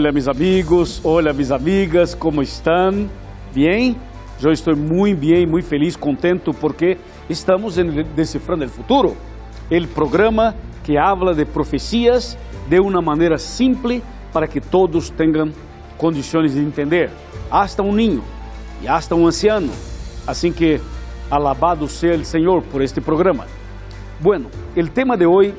Hola 0.00 0.12
mis 0.12 0.28
amigos, 0.28 0.98
hola 1.04 1.34
mis 1.34 1.50
amigas, 1.50 2.16
¿cómo 2.16 2.40
están? 2.40 3.10
¿Bien? 3.54 3.94
Yo 4.40 4.50
estoy 4.50 4.74
muy 4.74 5.12
bien, 5.12 5.50
muy 5.50 5.60
feliz, 5.60 5.94
contento 5.98 6.54
porque 6.54 6.96
estamos 7.28 7.76
en 7.76 8.06
Descifrando 8.16 8.64
el 8.64 8.70
Futuro, 8.70 9.14
el 9.68 9.86
programa 9.88 10.54
que 10.86 10.98
habla 10.98 11.34
de 11.34 11.44
profecías 11.44 12.38
de 12.70 12.80
una 12.80 13.02
manera 13.02 13.36
simple 13.36 14.00
para 14.32 14.48
que 14.48 14.58
todos 14.58 15.12
tengan 15.12 15.52
condiciones 15.98 16.54
de 16.54 16.62
entender, 16.62 17.10
hasta 17.50 17.82
un 17.82 17.96
niño 17.96 18.22
y 18.82 18.86
hasta 18.86 19.14
un 19.14 19.26
anciano. 19.26 19.70
Así 20.26 20.50
que 20.50 20.80
alabado 21.28 21.86
sea 21.86 22.14
el 22.14 22.24
Señor 22.24 22.62
por 22.62 22.80
este 22.80 23.02
programa. 23.02 23.44
Bueno, 24.18 24.46
el 24.74 24.92
tema 24.92 25.14
de 25.18 25.26
hoy 25.26 25.52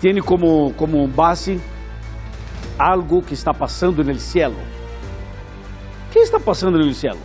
tiene 0.00 0.20
como, 0.20 0.72
como 0.76 1.06
base 1.06 1.60
algo 2.80 3.20
que 3.20 3.34
está 3.34 3.52
passando 3.52 4.02
no 4.02 4.18
cielo. 4.18 4.56
O 6.08 6.12
que 6.12 6.18
está 6.18 6.40
passando 6.40 6.78
no 6.78 6.94
cielo? 6.94 7.20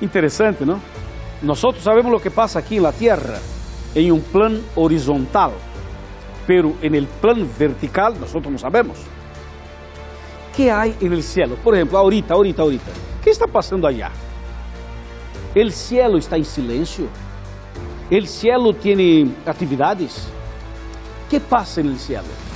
Interessante, 0.00 0.64
não? 0.64 0.80
Nós 1.42 1.60
sabemos 1.80 2.10
o 2.10 2.18
que 2.18 2.30
passa 2.30 2.58
aqui 2.58 2.80
na 2.80 2.90
Terra 2.90 3.38
em 3.94 4.10
um 4.10 4.18
plano 4.18 4.64
horizontal, 4.74 5.52
pero 6.46 6.74
en 6.82 6.94
el 6.94 7.06
plano 7.20 7.44
vertical 7.44 8.14
nós 8.18 8.32
não 8.32 8.56
sabemos. 8.56 8.98
O 10.48 10.54
que 10.54 10.70
há 10.70 10.86
no 10.86 11.20
cielo? 11.20 11.58
Por 11.62 11.74
exemplo, 11.74 11.98
ahorita, 11.98 12.32
ahorita, 12.32 12.62
ahorita. 12.62 12.90
O 13.18 13.22
que 13.22 13.30
está 13.30 13.46
passando 13.46 13.86
allá? 13.86 14.10
El 15.54 15.70
cielo 15.70 16.16
está 16.16 16.38
em 16.38 16.44
silêncio? 16.44 17.08
El 18.10 18.26
cielo 18.26 18.72
tem 18.72 19.34
atividades? 19.44 20.28
O 21.26 21.28
que 21.28 21.38
passa 21.38 21.82
no 21.82 21.96
cielo? 21.96 22.51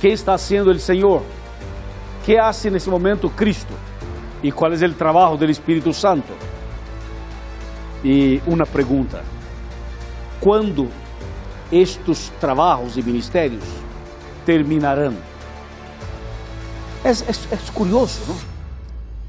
¿Qué 0.00 0.12
está 0.12 0.34
haciendo 0.34 0.70
el 0.70 0.80
Señor? 0.80 1.22
¿Qué 2.24 2.38
hace 2.38 2.68
en 2.68 2.76
ese 2.76 2.88
momento 2.88 3.30
Cristo? 3.30 3.74
¿Y 4.42 4.52
cuál 4.52 4.74
es 4.74 4.82
el 4.82 4.94
trabajo 4.94 5.36
del 5.36 5.50
Espíritu 5.50 5.92
Santo? 5.92 6.32
Y 8.04 8.40
una 8.46 8.64
pregunta, 8.64 9.22
¿cuándo 10.38 10.86
estos 11.70 12.30
trabajos 12.40 12.96
y 12.96 13.02
ministerios 13.02 13.64
terminarán? 14.46 15.16
Es, 17.02 17.22
es, 17.28 17.48
es 17.50 17.70
curioso, 17.72 18.20
¿no? 18.28 18.34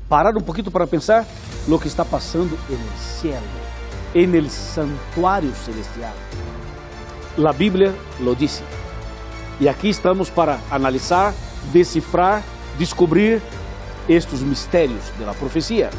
Parar 0.08 0.36
un 0.36 0.44
poquito 0.44 0.70
para 0.70 0.86
pensar 0.86 1.26
lo 1.68 1.80
que 1.80 1.88
está 1.88 2.04
el 2.70 3.00
cielo, 3.00 3.38
en 4.14 4.36
el 4.36 4.50
santuario 4.50 5.52
celestial. 5.54 6.14
La 7.38 7.52
Biblia 7.54 7.92
lo 8.22 8.36
dice. 8.36 8.64
E 9.60 9.68
aqui 9.68 9.90
estamos 9.90 10.30
para 10.30 10.60
analisar, 10.72 11.34
decifrar, 11.74 12.42
descobrir 12.78 13.42
estes 14.08 14.42
mistérios 14.42 15.12
da 15.20 15.34
profecia. 15.34 15.90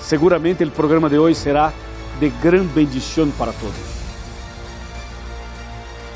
Seguramente 0.00 0.62
o 0.62 0.70
programa 0.70 1.10
de 1.10 1.18
hoje 1.18 1.38
será 1.38 1.72
de 2.20 2.28
grande 2.28 2.68
bendição 2.68 3.28
para 3.32 3.52
todos. 3.52 3.74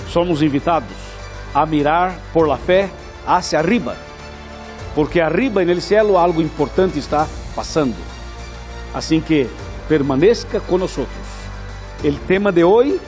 Somos 0.08 0.41
invitados 0.41 0.97
a 1.53 1.66
mirar 1.66 2.16
por 2.33 2.47
la 2.47 2.56
fé 2.56 2.91
hacia 3.27 3.58
arriba, 3.58 3.97
porque 4.94 5.20
arriba 5.20 5.64
no 5.64 5.81
céu 5.81 6.16
algo 6.16 6.41
importante 6.41 6.99
está 6.99 7.26
passando. 7.56 7.97
Assim 8.94 9.20
que 9.20 9.49
permaneça 9.88 10.60
conosco. 10.60 11.06
O 12.04 12.12
tema 12.26 12.53
de 12.53 12.62
hoje 12.62 13.00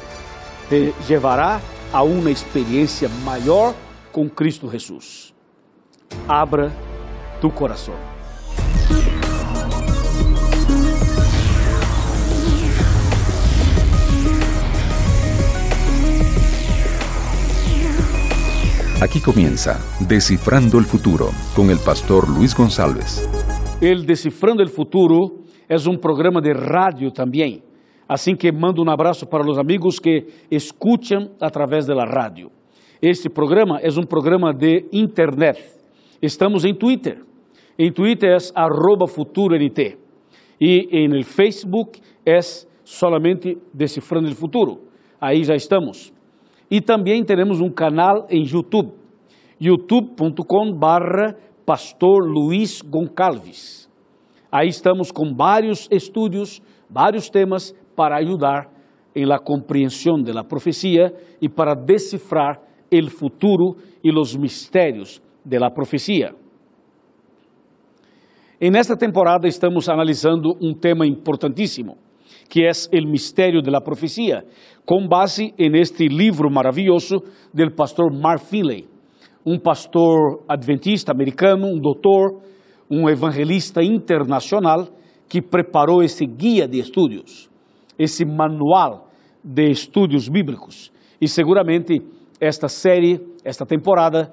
te 0.68 0.92
levará 1.08 1.60
a 1.92 2.02
uma 2.02 2.30
experiência 2.30 3.08
maior 3.24 3.74
com 4.12 4.28
Cristo 4.28 4.70
Jesus. 4.70 5.34
Abra 6.28 6.70
tu 7.40 7.50
coração. 7.50 7.94
Aquí 19.00 19.20
comienza 19.20 19.80
Descifrando 20.00 20.78
el 20.78 20.84
Futuro 20.84 21.30
con 21.54 21.70
el 21.70 21.78
pastor 21.78 22.28
Luis 22.28 22.54
González. 22.54 23.26
El 23.80 24.04
Descifrando 24.04 24.62
el 24.62 24.68
Futuro 24.68 25.44
es 25.68 25.86
un 25.86 25.98
programa 25.98 26.40
de 26.40 26.52
radio 26.52 27.12
también 27.12 27.67
Assim 28.08 28.34
que 28.34 28.50
mando 28.50 28.82
um 28.82 28.90
abraço 28.90 29.26
para 29.26 29.46
os 29.46 29.58
amigos 29.58 29.98
que 29.98 30.26
escutam 30.50 31.30
através 31.38 31.86
da 31.86 32.04
rádio. 32.04 32.50
Este 33.02 33.28
programa 33.28 33.78
é 33.80 33.88
um 34.00 34.06
programa 34.06 34.52
de 34.54 34.86
internet. 34.90 35.62
Estamos 36.22 36.64
em 36.64 36.74
Twitter. 36.74 37.22
Em 37.78 37.92
Twitter 37.92 38.30
é 38.30 39.06
FuturoNT. 39.06 39.98
E 40.58 40.88
em 40.90 41.22
Facebook 41.22 42.00
é 42.24 42.40
solamente 42.82 43.58
Decifrando 43.74 44.28
o 44.30 44.34
Futuro. 44.34 44.80
Aí 45.20 45.44
já 45.44 45.54
estamos. 45.54 46.12
E 46.70 46.80
também 46.80 47.22
teremos 47.22 47.60
um 47.60 47.70
canal 47.70 48.26
em 48.30 48.42
YouTube. 48.42 48.94
youtube.com 49.60 50.72
barra 50.72 51.36
Pastor 51.66 52.24
Luiz 52.24 52.80
Goncalves. 52.80 53.88
Aí 54.50 54.68
estamos 54.68 55.12
com 55.12 55.34
vários 55.34 55.86
estúdios, 55.90 56.62
vários 56.88 57.28
temas 57.28 57.74
para 57.98 58.14
ayudar 58.14 58.70
en 59.12 59.28
la 59.28 59.40
comprensión 59.40 60.22
de 60.22 60.32
la 60.32 60.44
profecía 60.44 61.12
y 61.40 61.48
para 61.48 61.74
descifrar 61.74 62.60
el 62.88 63.10
futuro 63.10 63.74
y 64.00 64.12
los 64.12 64.38
misterios 64.38 65.20
de 65.42 65.58
la 65.58 65.68
profecía. 65.70 66.30
En 68.60 68.76
esta 68.76 68.94
temporada 68.94 69.48
estamos 69.48 69.88
analizando 69.88 70.54
un 70.60 70.78
tema 70.78 71.04
importantísimo, 71.04 71.96
que 72.48 72.68
es 72.68 72.88
el 72.92 73.04
misterio 73.08 73.60
de 73.62 73.70
la 73.72 73.80
con 74.84 75.08
base 75.08 75.52
en 75.58 75.74
este 75.74 76.04
libro 76.04 76.48
maravilloso 76.48 77.24
del 77.52 77.72
pastor 77.72 78.14
Mark 78.14 78.42
Finley, 78.42 78.86
un 79.44 79.58
pastor 79.58 80.44
adventista 80.46 81.10
americano, 81.10 81.66
un 81.66 81.80
doctor, 81.80 82.42
un 82.88 83.10
evangelista 83.10 83.82
internacional 83.82 84.88
que 85.28 85.42
preparou 85.42 86.00
esse 86.00 86.24
guia 86.24 86.68
de 86.68 86.78
estudos 86.78 87.48
esse 87.98 88.24
manual 88.24 89.08
de 89.42 89.70
estudos 89.70 90.28
bíblicos. 90.28 90.92
E 91.20 91.26
seguramente 91.26 92.00
esta 92.40 92.68
série, 92.68 93.20
esta 93.44 93.66
temporada, 93.66 94.32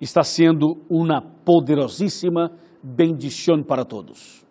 está 0.00 0.22
sendo 0.22 0.78
uma 0.88 1.20
poderosíssima 1.44 2.50
bendição 2.82 3.62
para 3.62 3.84
todos. 3.84 4.44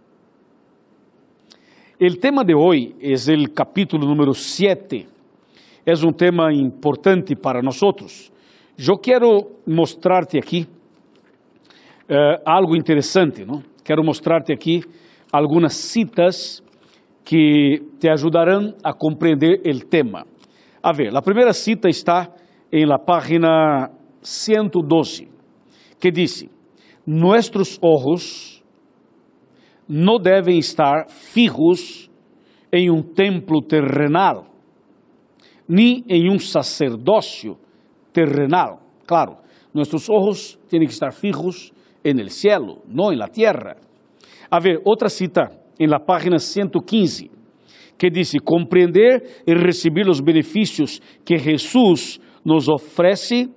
O 2.02 2.18
tema 2.18 2.46
de 2.46 2.56
hoje 2.56 2.96
é 3.02 3.14
o 3.14 3.52
capítulo 3.52 4.08
número 4.08 4.34
7. 4.34 5.08
É 5.86 5.94
um 6.06 6.14
tema 6.14 6.54
importante 6.54 7.36
para 7.36 7.62
nós. 7.62 7.82
Eu 7.82 8.98
quero 8.98 9.52
mostrar-te 9.68 10.38
aqui 10.38 10.68
uh, 12.10 12.42
algo 12.46 12.76
interessante, 12.78 13.44
não? 13.44 13.62
Quero 13.84 14.04
mostrar-te 14.04 14.54
aqui 14.54 14.82
algumas 15.32 15.74
citas 15.74 16.64
que 17.24 17.82
te 18.00 18.10
ajudarão 18.10 18.74
a 18.84 18.94
compreender 18.94 19.62
o 19.66 19.80
tema. 19.86 20.26
A 20.82 20.92
ver, 20.94 21.16
a 21.16 21.22
primeira 21.22 21.54
cita 21.54 21.90
está 21.90 22.34
em 22.72 22.86
la 22.86 22.98
página 22.98 23.92
112, 24.22 25.28
que 26.00 26.12
diz: 26.12 26.46
Nuestros 27.06 27.78
ojos 27.82 28.64
não 29.88 30.18
devem 30.18 30.60
estar 30.60 31.10
fijos 31.10 32.10
em 32.72 32.90
um 32.92 33.02
templo 33.02 33.62
terrenal, 33.62 34.46
nem 35.68 36.04
em 36.08 36.32
um 36.32 36.40
sacerdócio 36.40 37.58
terrenal. 38.14 38.82
Claro, 39.06 39.38
nossos 39.74 40.10
olhos 40.10 40.60
têm 40.70 40.82
que 40.82 40.94
estar 40.94 41.12
fijos 41.12 41.74
en 42.04 42.20
el 42.20 42.30
cielo, 42.30 42.82
não 42.88 43.12
en 43.12 43.20
la 43.20 43.28
tierra. 43.28 43.78
A 44.50 44.60
ver, 44.60 44.82
outra 44.86 45.10
cita 45.10 45.52
em 45.80 45.88
la 45.88 46.00
página 46.00 46.38
115, 46.38 47.32
que 47.98 48.10
diz: 48.10 48.34
compreender 48.44 49.44
e 49.48 49.54
receber 49.54 50.08
os 50.10 50.20
benefícios 50.20 51.02
que 51.24 51.38
Jesus 51.38 52.20
nos 52.44 52.68
oferece 52.68 53.50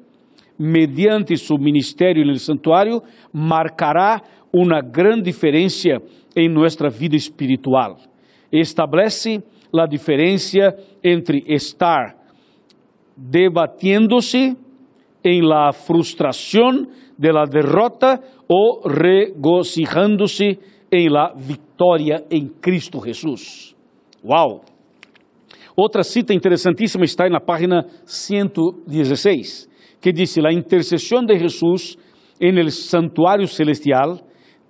mediante 0.59 1.37
seu 1.37 1.59
ministério 1.59 2.25
no 2.25 2.37
santuário 2.37 3.03
marcará 3.33 4.21
uma 4.53 4.81
grande 4.81 5.23
diferença 5.23 5.89
em 6.37 6.49
nossa 6.49 6.89
vida 6.89 7.17
espiritual. 7.17 7.97
Estabelece 8.53 9.43
a 9.75 9.87
diferença 9.87 10.77
entre 11.03 11.43
estar 11.47 12.15
debatiendo-se 13.17 14.57
em 15.25 15.41
la 15.43 15.73
frustração 15.73 16.87
de 17.19 17.33
la 17.33 17.45
derrota 17.45 18.21
ou 18.49 18.83
regocijando-se 18.87 20.59
em 20.93 21.09
la 21.09 21.33
vitória 21.35 22.23
em 22.31 22.47
Cristo 22.47 23.01
Jesus. 23.03 23.75
Uau! 24.23 24.63
Outra 25.75 26.03
cita 26.03 26.35
interessantíssima 26.35 27.05
está 27.05 27.29
na 27.31 27.41
página 27.41 27.87
116, 28.05 29.69
que 30.01 30.13
dice, 30.13 30.43
la 30.43 30.53
intercesión 30.53 31.25
de 31.25 31.39
Jesús 31.39 31.99
en 32.39 32.59
el 32.59 32.71
santuario 32.71 33.47
celestial 33.47 34.23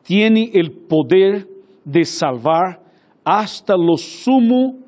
tiene 0.04 0.50
el 0.54 0.70
poder 0.70 1.48
de 1.84 2.04
salvar 2.04 2.80
hasta 3.24 3.76
lo 3.76 3.96
sumo 3.96 4.78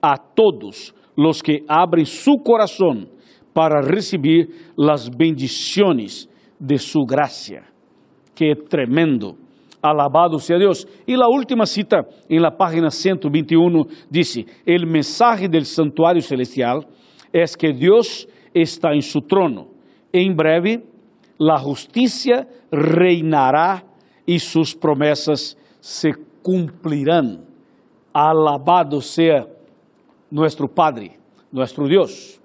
a 0.00 0.16
todos 0.16 0.94
los 1.16 1.42
que 1.42 1.64
abren 1.68 2.06
su 2.06 2.36
corazón 2.42 3.08
para 3.52 3.82
recibir 3.82 4.48
las 4.76 5.10
bendiciones 5.10 6.28
de 6.58 6.78
su 6.78 7.04
gracia. 7.04 7.70
Qué 8.34 8.54
tremendo. 8.68 9.36
Alabado 9.82 10.38
sea 10.38 10.58
Dios. 10.58 10.86
Y 11.06 11.16
la 11.16 11.28
última 11.28 11.66
cita 11.66 12.06
en 12.28 12.42
la 12.42 12.56
página 12.56 12.90
121 12.90 13.86
dice, 14.10 14.46
el 14.64 14.86
mensaje 14.86 15.48
del 15.48 15.64
santuario 15.64 16.22
celestial 16.22 16.86
es 17.32 17.56
que 17.56 17.72
Dios 17.72 18.28
está 18.52 18.92
en 18.92 19.02
su 19.02 19.22
trono. 19.22 19.68
En 20.12 20.34
breve, 20.34 20.84
la 21.38 21.58
justicia 21.58 22.48
reinará 22.70 23.84
y 24.24 24.38
sus 24.38 24.74
promesas 24.74 25.56
se 25.80 26.12
cumplirán. 26.42 27.44
Alabado 28.12 29.00
sea 29.00 29.46
nuestro 30.30 30.66
Padre, 30.66 31.18
nuestro 31.52 31.86
Dios. 31.86 32.40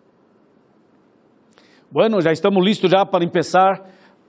Bueno, 1.90 2.20
ya 2.22 2.32
estamos 2.32 2.64
listos 2.64 2.90
ya 2.90 3.04
para 3.04 3.26
eh, 3.26 3.30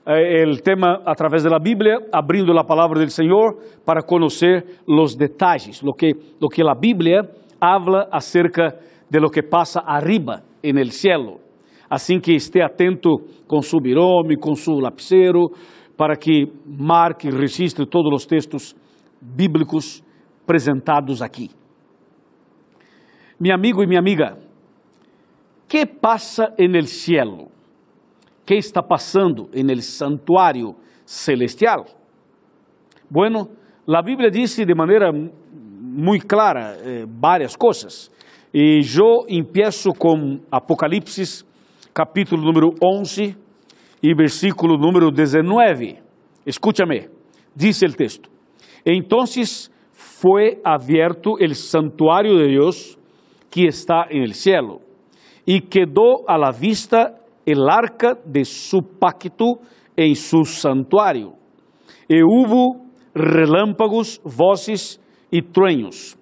el 0.07 0.63
tema 0.63 1.01
a 1.07 1.15
través 1.15 1.45
de 1.45 1.51
la 1.51 1.59
Biblia, 1.59 1.99
abrindo 2.13 2.53
la 2.53 2.65
palabra 2.65 2.99
del 2.99 3.11
Señor 3.11 3.59
para 3.85 4.03
conocer 4.03 4.65
los 4.87 5.17
detalles, 5.17 5.83
lo 5.83 5.93
que, 5.93 6.13
lo 6.41 6.49
que 6.49 6.65
la 6.65 6.75
Biblia 6.75 7.23
habla 7.61 8.09
acerca 8.11 8.75
de 9.09 9.21
lo 9.21 9.29
que 9.29 9.43
pasa 9.43 9.81
arriba 9.87 10.43
en 10.63 10.79
el 10.79 10.91
cielo. 10.91 11.39
Assim 11.89 12.19
que 12.19 12.35
esté 12.35 12.63
atento 12.63 13.21
com 13.47 13.61
su 13.61 13.79
birome, 13.79 14.39
com 14.39 14.55
su 14.55 14.81
lapicero, 14.81 15.51
para 15.95 16.17
que 16.17 16.51
marque 16.67 17.29
e 17.29 17.31
registre 17.31 17.85
todos 17.85 18.11
os 18.15 18.27
textos 18.27 18.75
bíblicos 19.21 20.03
apresentados 20.43 21.21
aqui. 21.21 21.51
Meu 23.39 23.55
amigo 23.55 23.83
e 23.83 23.87
minha 23.87 24.01
amiga, 24.01 24.39
que 25.69 25.85
passa 25.85 26.55
en 26.59 26.75
el 26.75 26.87
cielo? 26.87 27.52
Que 28.45 28.57
está 28.57 28.83
passando 28.83 29.49
en 29.53 29.71
el 29.71 29.83
santuário 29.83 30.77
celestial? 31.05 31.85
Bueno, 33.09 33.49
la 33.87 34.03
Bíblia 34.03 34.31
diz 34.31 34.57
de 34.57 34.75
maneira 34.75 35.13
muito 35.13 36.27
clara 36.27 36.77
eh, 36.81 37.05
várias 37.07 37.55
coisas. 37.55 38.11
E 38.55 38.81
eu 38.81 39.27
empiezo 39.29 39.93
com 39.93 40.41
Apocalipse 40.51 41.45
capítulo 41.95 42.43
número 42.43 42.75
11 42.83 43.37
e 44.03 44.15
versículo 44.15 44.77
número 44.77 45.11
19. 45.11 46.03
Escúchame, 46.47 47.09
dice 47.55 47.85
el 47.87 47.97
texto. 47.97 48.31
Entonces 48.85 49.71
fue 49.93 50.61
abierto 50.65 51.39
el 51.39 51.55
santuario 51.55 52.37
de 52.37 52.49
Dios 52.49 52.99
que 53.51 53.67
está 53.67 54.07
en 54.11 54.23
el 54.23 54.35
cielo 54.35 54.81
y 55.45 55.61
quedó 55.61 56.29
a 56.29 56.39
la 56.39 56.51
vista 56.51 57.22
el 57.47 57.69
arca 57.69 58.17
de 58.25 58.45
su 58.45 58.81
pacto 58.99 59.61
en 59.97 60.15
su 60.15 60.45
santuario. 60.45 61.35
E 62.09 62.23
hubo 62.23 62.87
relámpagos, 63.15 64.21
voces 64.25 65.01
y 65.31 65.43
truenos, 65.43 66.17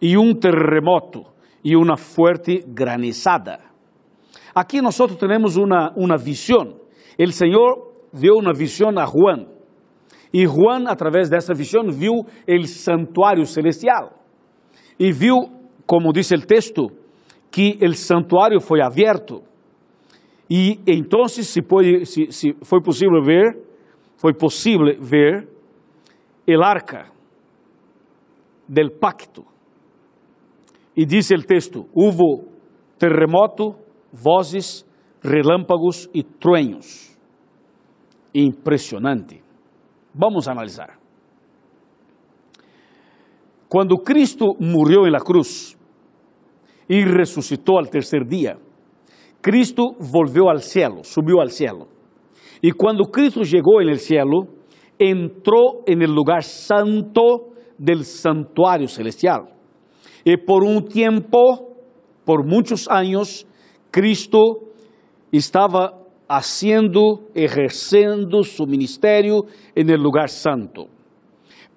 y 0.00 0.16
un 0.16 0.38
terremoto 0.38 1.34
y 1.62 1.74
una 1.74 1.96
fuerte 1.96 2.62
granizada. 2.66 3.66
Aqui 4.54 4.80
nós 4.80 4.96
temos 5.18 5.56
uma, 5.56 5.92
uma 5.94 6.16
visão. 6.16 6.80
O 7.18 7.32
Senhor 7.32 7.92
deu 8.10 8.36
uma 8.36 8.54
visão 8.54 8.88
a 8.88 9.04
Juan. 9.04 9.46
E 10.32 10.46
Juan, 10.46 10.84
através 10.88 11.28
dessa 11.28 11.52
visão, 11.52 11.90
viu 11.90 12.24
o 12.48 12.66
santuário 12.66 13.44
celestial. 13.44 14.14
E 14.98 15.12
viu, 15.12 15.50
como 15.86 16.10
diz 16.10 16.30
o 16.30 16.40
texto, 16.40 16.90
que 17.50 17.78
o 17.82 17.92
santuário 17.94 18.58
foi 18.60 18.80
aberto. 18.80 19.42
E 20.48 20.80
então, 20.86 21.26
se, 21.26 21.62
foi, 21.62 22.04
se, 22.04 22.30
se 22.30 22.56
foi 22.62 22.80
possível 22.80 23.20
ver, 23.22 23.58
foi 24.16 24.32
possível 24.32 24.86
ver 25.00 25.48
o 26.48 26.62
arca 26.62 27.10
del 28.68 28.90
pacto. 28.92 29.44
E 30.96 31.04
diz 31.04 31.30
o 31.30 31.42
texto: 31.42 31.86
houve 31.92 32.46
terremoto, 32.98 33.74
vozes, 34.12 34.86
relâmpagos 35.22 36.08
e 36.14 36.22
truenos. 36.22 37.16
Impressionante. 38.34 39.42
Vamos 40.14 40.48
analisar. 40.48 40.98
Quando 43.68 43.98
Cristo 43.98 44.56
morreu 44.60 45.10
na 45.10 45.18
cruz 45.18 45.76
e 46.88 47.04
ressuscitou 47.04 47.78
ao 47.78 47.86
terceiro 47.86 48.24
dia, 48.24 48.56
Cristo 49.46 49.94
volveu 50.00 50.48
ao 50.48 50.58
cielo, 50.58 51.04
subiu 51.04 51.38
ao 51.38 51.46
cielo. 51.46 51.86
E 52.60 52.72
quando 52.72 53.08
Cristo 53.08 53.44
chegou 53.44 53.80
no 53.80 53.94
cielo, 53.94 54.48
entrou 54.98 55.84
no 55.86 56.12
lugar 56.12 56.42
santo 56.42 57.52
del 57.78 58.02
santuário 58.02 58.88
celestial. 58.88 59.46
E 60.24 60.36
por 60.36 60.64
um 60.64 60.80
tempo, 60.80 61.38
por 62.24 62.44
muitos 62.44 62.88
anos, 62.88 63.46
Cristo 63.92 64.40
estava 65.32 65.96
haciendo, 66.28 67.28
ejercendo 67.32 68.42
su 68.42 68.66
ministerio 68.66 69.44
en 69.76 69.88
el 69.90 70.02
lugar 70.02 70.28
santo. 70.28 70.88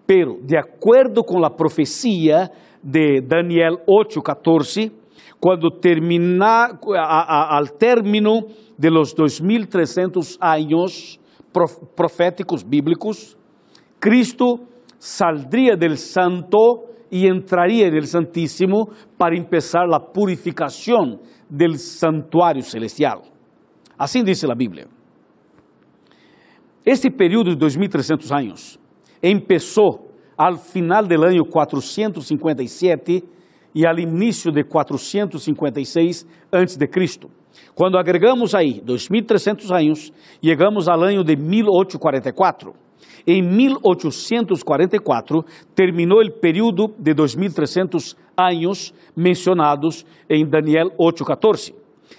Pero, 0.08 0.40
de 0.42 0.58
acuerdo 0.58 1.22
con 1.22 1.40
la 1.40 1.56
profecía 1.56 2.50
de 2.82 3.22
Daniel 3.22 3.78
8:14, 3.86 4.99
cuando 5.40 5.70
termina, 5.80 6.80
al 6.96 7.74
término 7.78 8.42
de 8.78 8.92
los 8.92 9.16
2300 9.16 10.38
años 10.42 11.20
proféticos 11.96 12.68
bíblicos, 12.68 13.38
Cristo 14.00 14.60
saldría 14.98 15.76
del 15.76 15.98
santo 15.98 16.86
y 17.10 17.26
entraría 17.28 17.88
en 17.88 17.96
el 17.96 18.06
santísimo 18.06 18.90
para 19.18 19.36
empezar 19.36 19.88
la 19.88 20.00
purificación 20.00 21.20
del 21.50 21.78
santuário 21.80 22.62
celestial. 22.62 23.22
Assim 23.98 24.24
diz 24.24 24.44
a 24.44 24.54
Bíblia. 24.54 24.88
Este 26.86 27.12
período 27.12 27.54
de 27.54 27.58
2.300 27.58 28.32
anos 28.32 28.80
começou 29.22 30.10
ao 30.38 30.56
final 30.58 31.06
do 31.06 31.22
ano 31.22 31.46
457 31.46 33.24
e 33.74 33.86
ao 33.86 33.98
início 33.98 34.52
de 34.52 34.64
456 34.64 36.26
a.C. 36.52 36.78
Quando 37.76 37.98
agregamos 37.98 38.56
aí 38.56 38.82
2.300 38.82 39.72
anos, 39.72 40.14
chegamos 40.44 40.88
ao 40.88 41.02
ano 41.02 41.24
de 41.24 41.36
1844. 41.36 42.74
Em 43.26 43.42
1844 43.42 45.44
terminou 45.76 46.22
o 46.22 46.32
período 46.32 46.94
de 46.98 47.14
2.300 47.14 48.16
anos 48.38 48.94
mencionados 49.16 50.06
em 50.30 50.48
Daniel 50.48 50.92
8:14. 50.98 51.74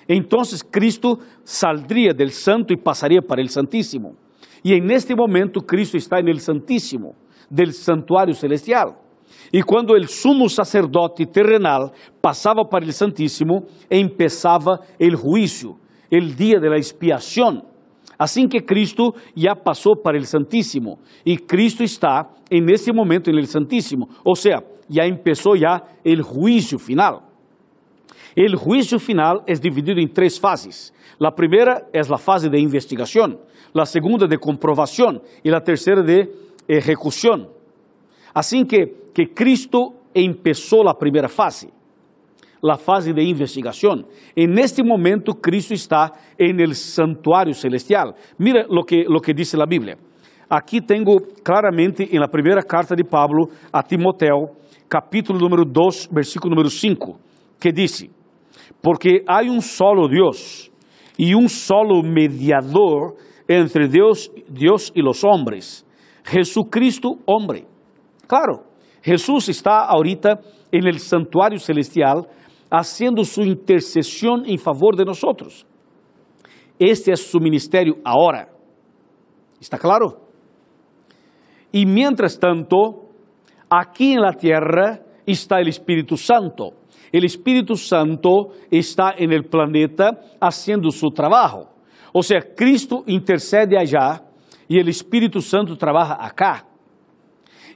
Então 0.08 0.42
Cristo 0.70 1.18
saldría 1.44 2.12
del 2.12 2.30
santo 2.30 2.72
e 2.72 2.76
passaria 2.76 3.22
para 3.22 3.40
el 3.40 3.48
santíssimo. 3.48 4.16
E 4.64 4.74
este 4.74 5.14
momento 5.14 5.60
Cristo 5.60 5.96
está 5.96 6.20
el 6.20 6.40
santíssimo 6.40 7.14
del 7.50 7.72
santuário 7.72 8.34
celestial. 8.34 9.09
E 9.52 9.62
quando 9.62 9.92
o 9.92 10.08
sumo 10.08 10.48
sacerdote 10.48 11.26
terrenal 11.26 11.92
passava 12.20 12.64
para 12.64 12.84
el 12.84 12.92
santíssimo, 12.92 13.66
empezava 13.90 14.80
el 14.98 15.16
juízo, 15.16 15.78
el 16.10 16.34
dia 16.34 16.58
de 16.60 16.68
la 16.68 16.76
expiación. 16.76 17.62
Assim 18.18 18.46
que 18.48 18.60
Cristo 18.60 19.14
já 19.34 19.56
passou 19.56 19.96
para 19.96 20.18
el 20.18 20.26
santíssimo 20.26 20.98
e 21.24 21.38
Cristo 21.38 21.82
está 21.82 22.28
en 22.50 22.68
ese 22.68 22.92
momento 22.92 23.30
en 23.30 23.38
el 23.38 23.46
santíssimo, 23.46 24.10
ou 24.22 24.36
seja, 24.36 24.62
já 24.90 25.08
começou 25.16 25.56
já 25.56 25.80
o 26.04 26.16
juízo 26.22 26.78
final. 26.78 27.22
O 28.36 28.56
juízo 28.58 28.98
final 28.98 29.42
é 29.46 29.54
dividido 29.54 29.98
em 30.00 30.06
três 30.06 30.36
fases. 30.36 30.92
A 31.18 31.32
primeira 31.32 31.88
é 31.94 32.00
a 32.00 32.18
fase 32.18 32.50
de 32.50 32.58
investigação, 32.60 33.38
a 33.74 33.86
segunda 33.86 34.28
de 34.28 34.36
comprovação 34.36 35.22
e 35.42 35.50
a 35.50 35.60
terceira 35.60 36.02
de 36.02 36.28
execução. 36.68 37.59
Assim 38.34 38.64
que, 38.64 38.86
que 39.14 39.26
Cristo 39.26 39.94
começou 40.14 40.88
a 40.88 40.94
primeira 40.94 41.28
fase, 41.28 41.68
a 42.62 42.76
fase 42.76 43.12
de 43.12 43.22
investigação. 43.22 44.04
En 44.36 44.58
este 44.58 44.82
momento 44.82 45.34
Cristo 45.34 45.72
está 45.72 46.12
en 46.38 46.60
el 46.60 46.74
santuário 46.74 47.54
celestial. 47.54 48.14
Mira 48.38 48.66
lo 48.68 48.84
que, 48.84 49.04
lo 49.08 49.20
que 49.20 49.32
dice 49.32 49.56
la 49.56 49.66
Biblia. 49.66 49.96
Aqui 50.48 50.80
tenho 50.80 51.04
claramente 51.44 52.08
en 52.10 52.20
la 52.20 52.26
primeira 52.26 52.60
carta 52.62 52.96
de 52.96 53.04
Pablo 53.04 53.48
a 53.72 53.84
Timoteo, 53.84 54.56
capítulo 54.88 55.38
número 55.38 55.62
2, 55.64 56.08
versículo 56.10 56.50
número 56.50 56.68
5, 56.68 57.16
que 57.60 57.70
dice, 57.70 58.10
porque 58.82 59.22
há 59.28 59.42
um 59.42 59.60
solo 59.60 60.08
Deus 60.08 60.68
y 61.16 61.34
un 61.34 61.48
solo 61.48 62.02
mediador 62.02 63.14
entre 63.46 63.86
Dios, 63.86 64.32
Dios 64.48 64.90
y 64.92 65.02
los 65.02 65.22
hombres, 65.22 65.86
Jesucristo 66.24 67.18
hombre. 67.26 67.69
Claro, 68.30 68.62
Jesús 69.02 69.48
está 69.48 69.86
ahorita 69.86 70.38
en 70.70 70.86
el 70.86 71.00
santuario 71.00 71.58
celestial 71.58 72.28
haciendo 72.70 73.24
su 73.24 73.42
intercesión 73.42 74.44
en 74.46 74.56
favor 74.56 74.94
de 74.94 75.04
nosotros. 75.04 75.66
Este 76.78 77.10
es 77.10 77.28
su 77.28 77.40
ministerio 77.40 77.96
ahora. 78.04 78.48
¿Está 79.60 79.78
claro? 79.78 80.28
Y 81.72 81.84
mientras 81.84 82.38
tanto, 82.38 83.08
aquí 83.68 84.12
en 84.12 84.20
la 84.20 84.34
tierra 84.34 85.00
está 85.26 85.58
el 85.58 85.66
Espíritu 85.66 86.16
Santo. 86.16 86.74
El 87.10 87.24
Espíritu 87.24 87.74
Santo 87.74 88.50
está 88.70 89.12
en 89.18 89.32
el 89.32 89.46
planeta 89.46 90.20
haciendo 90.40 90.92
su 90.92 91.08
trabajo. 91.08 91.68
O 92.12 92.22
sea, 92.22 92.38
Cristo 92.56 93.02
intercede 93.08 93.76
allá 93.76 94.22
y 94.68 94.78
el 94.78 94.88
Espíritu 94.88 95.40
Santo 95.40 95.76
trabaja 95.76 96.16
acá. 96.24 96.69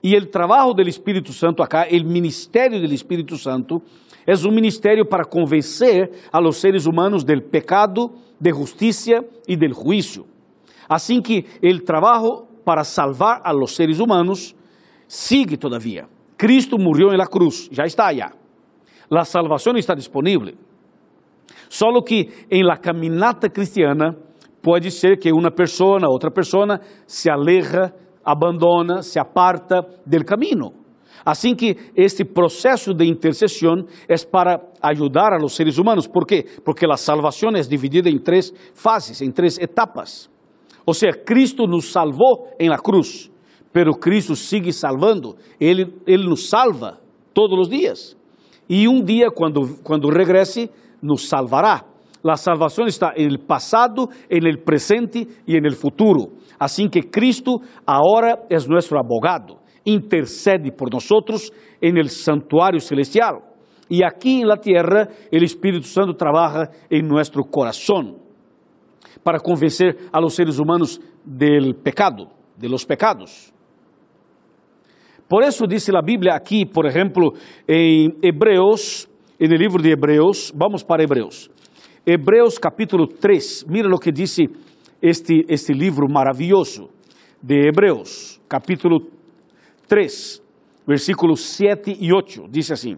Y 0.03 0.15
el 0.15 0.31
trabajo 0.31 0.75
del 0.75 0.89
Espíritu 0.89 1.33
Santo 1.33 1.63
acá, 1.63 1.85
el 1.85 2.05
ministerio 2.05 2.81
del 2.81 2.93
Espíritu 2.93 3.37
Santo, 3.37 3.83
es 4.27 4.45
un 4.45 4.55
ministerio 4.55 5.05
para 5.07 5.25
convencer 5.25 6.11
a 6.33 6.41
los 6.41 6.57
seres 6.57 6.87
humanos 6.87 7.25
del 7.25 7.43
pecado, 7.43 8.13
de 8.39 8.53
justicia 8.53 9.23
y 9.47 9.57
del 9.57 9.73
juicio. 9.73 10.25
Así 10.89 11.21
que 11.21 11.45
el 11.61 11.83
trabajo 11.85 12.49
para 12.65 12.85
salvar 12.85 13.41
a 13.45 13.53
los 13.53 13.75
seres 13.75 14.01
humanos 14.01 14.55
sigue 15.07 15.57
todavía. 15.57 16.09
Cristo 16.37 16.77
murió 16.79 17.13
en 17.13 17.19
la 17.19 17.27
cruz, 17.27 17.69
ya 17.71 17.85
está 17.85 18.09
allá. 18.09 18.33
La 19.09 19.25
salvación 19.25 19.77
está 19.77 19.95
disponible. 19.95 20.55
Solo 21.69 22.03
que 22.03 22.47
en 22.49 22.67
la 22.67 22.79
caminata 22.79 23.49
cristiana 23.49 24.17
puede 24.61 24.91
ser 24.91 25.19
que 25.19 25.33
una 25.33 25.51
persona, 25.51 26.09
otra 26.09 26.31
persona, 26.31 26.81
se 27.07 27.31
aleja, 27.31 27.93
abandona, 28.25 29.03
se 29.03 29.21
aparta 29.21 29.87
del 30.05 30.25
camino. 30.25 30.73
Así 31.25 31.55
que 31.55 31.93
este 31.95 32.25
proceso 32.25 32.93
de 32.93 33.07
intercesión 33.07 33.87
es 34.07 34.27
para 34.27 34.61
ayudar 34.83 35.33
a 35.33 35.39
los 35.39 35.55
seres 35.55 35.79
humanos. 35.79 36.07
¿Por 36.07 36.27
qué? 36.27 36.45
Porque 36.65 36.87
la 36.87 36.97
salvación 36.97 37.57
es 37.57 37.69
dividida 37.69 38.11
en 38.11 38.23
tres 38.23 38.55
fases, 38.75 39.23
en 39.23 39.33
tres 39.33 39.59
etapas. 39.59 40.31
O 40.85 40.93
sea, 40.93 41.13
Cristo 41.25 41.67
nos 41.67 41.91
salvó 41.91 42.49
en 42.59 42.69
la 42.69 42.79
cruz, 42.79 43.31
pero 43.73 43.95
Cristo 43.95 44.35
sigue 44.35 44.73
salvando. 44.73 45.37
Él, 45.59 45.95
Él 46.07 46.29
nos 46.29 46.47
salva 46.49 47.01
todos 47.33 47.59
los 47.59 47.71
días. 47.71 48.17
Y 48.69 48.87
un 48.87 49.05
día, 49.05 49.29
cuando, 49.35 49.63
cuando 49.83 50.11
regrese, 50.11 50.71
nos 51.01 51.27
salvará. 51.27 51.87
La 52.25 52.37
salvación 52.39 52.89
está 52.89 53.13
en 53.15 53.31
el 53.31 53.41
pasado, 53.41 54.09
en 54.31 54.47
el 54.47 54.61
presente 54.61 55.27
y 55.47 55.57
en 55.57 55.67
el 55.67 55.75
futuro. 55.75 56.31
Así 56.59 56.89
que 56.89 57.11
Cristo 57.11 57.61
ahora 57.85 58.47
es 58.49 58.67
nuestro 58.67 58.99
abogado, 58.99 59.61
intercede 59.85 60.73
por 60.73 60.91
nosotros 60.91 61.53
en 61.83 61.99
el 61.99 62.09
santuario 62.09 62.81
celestial. 62.81 63.41
Y 63.91 64.03
aquí 64.03 64.41
en 64.41 64.49
la 64.49 64.57
tierra 64.57 65.07
el 65.31 65.45
Espíritu 65.45 65.87
Santo 65.87 66.15
trabaja 66.15 66.71
en 66.89 67.07
nuestro 67.07 67.45
corazón 67.45 68.17
para 69.23 69.39
convencer 69.39 69.95
a 70.11 70.19
los 70.19 70.35
seres 70.35 70.59
humanos 70.59 70.99
del 71.23 71.75
pecado, 71.75 72.31
de 72.57 72.71
los 72.71 72.87
pecados. 72.87 73.53
Por 75.29 75.43
eso 75.43 75.67
dice 75.67 75.93
la 75.93 76.01
Biblia 76.01 76.37
aquí, 76.37 76.65
por 76.65 76.87
ejemplo, 76.87 77.33
en 77.67 78.17
Hebreos, 78.23 79.11
en 79.39 79.53
el 79.53 79.59
libro 79.59 79.83
de 79.83 79.91
Hebreos, 79.91 80.55
vamos 80.57 80.83
para 80.83 81.03
Hebreos. 81.03 81.51
Hebreos 82.07 82.61
capítulo 82.61 83.07
3, 83.07 83.65
mira 83.67 83.89
lo 83.89 83.97
que 83.97 84.13
dice 84.13 84.45
este, 85.01 85.43
este 85.49 85.73
libro 85.73 86.07
maravilloso 86.07 86.91
de 87.41 87.69
Hebreos, 87.69 88.43
capítulo 88.47 88.99
3, 89.87 90.43
versículos 90.87 91.41
7 91.41 91.97
y 91.99 92.11
8, 92.13 92.43
dice 92.51 92.75
así. 92.75 92.95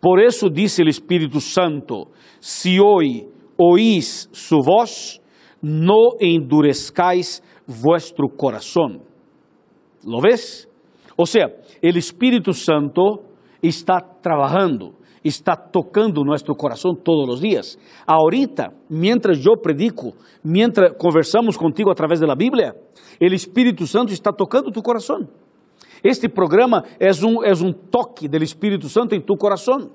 Por 0.00 0.22
eso 0.22 0.48
dice 0.48 0.82
el 0.82 0.88
Espíritu 0.88 1.40
Santo, 1.40 2.12
si 2.38 2.78
hoy 2.78 3.26
oís 3.56 4.28
su 4.30 4.58
voz, 4.58 5.20
no 5.60 6.18
endurezcáis 6.20 7.42
vuestro 7.66 8.28
corazón. 8.28 9.02
¿Lo 10.04 10.20
ves? 10.20 10.68
O 11.16 11.26
sea, 11.26 11.46
el 11.82 11.96
Espíritu 11.96 12.52
Santo 12.52 13.24
está 13.60 13.98
trabajando, 14.22 14.94
está 15.28 15.56
tocando 15.56 16.24
nuestro 16.24 16.54
corazón 16.54 16.98
todos 17.02 17.26
los 17.28 17.40
días. 17.40 17.78
Ahorita, 18.06 18.72
mientras 18.88 19.38
yo 19.38 19.52
predico, 19.62 20.12
mientras 20.42 20.92
conversamos 20.98 21.56
contigo 21.56 21.90
a 21.90 21.94
través 21.94 22.20
de 22.20 22.26
la 22.26 22.34
Biblia, 22.34 22.74
el 23.18 23.32
Espíritu 23.32 23.86
Santo 23.86 24.12
está 24.12 24.32
tocando 24.32 24.70
tu 24.70 24.82
corazón. 24.82 25.28
Este 26.02 26.28
programa 26.28 26.84
es 26.98 27.22
un, 27.22 27.44
es 27.44 27.60
un 27.60 27.74
toque 27.90 28.28
del 28.28 28.42
Espíritu 28.42 28.88
Santo 28.88 29.14
en 29.14 29.24
tu 29.24 29.34
corazón. 29.34 29.92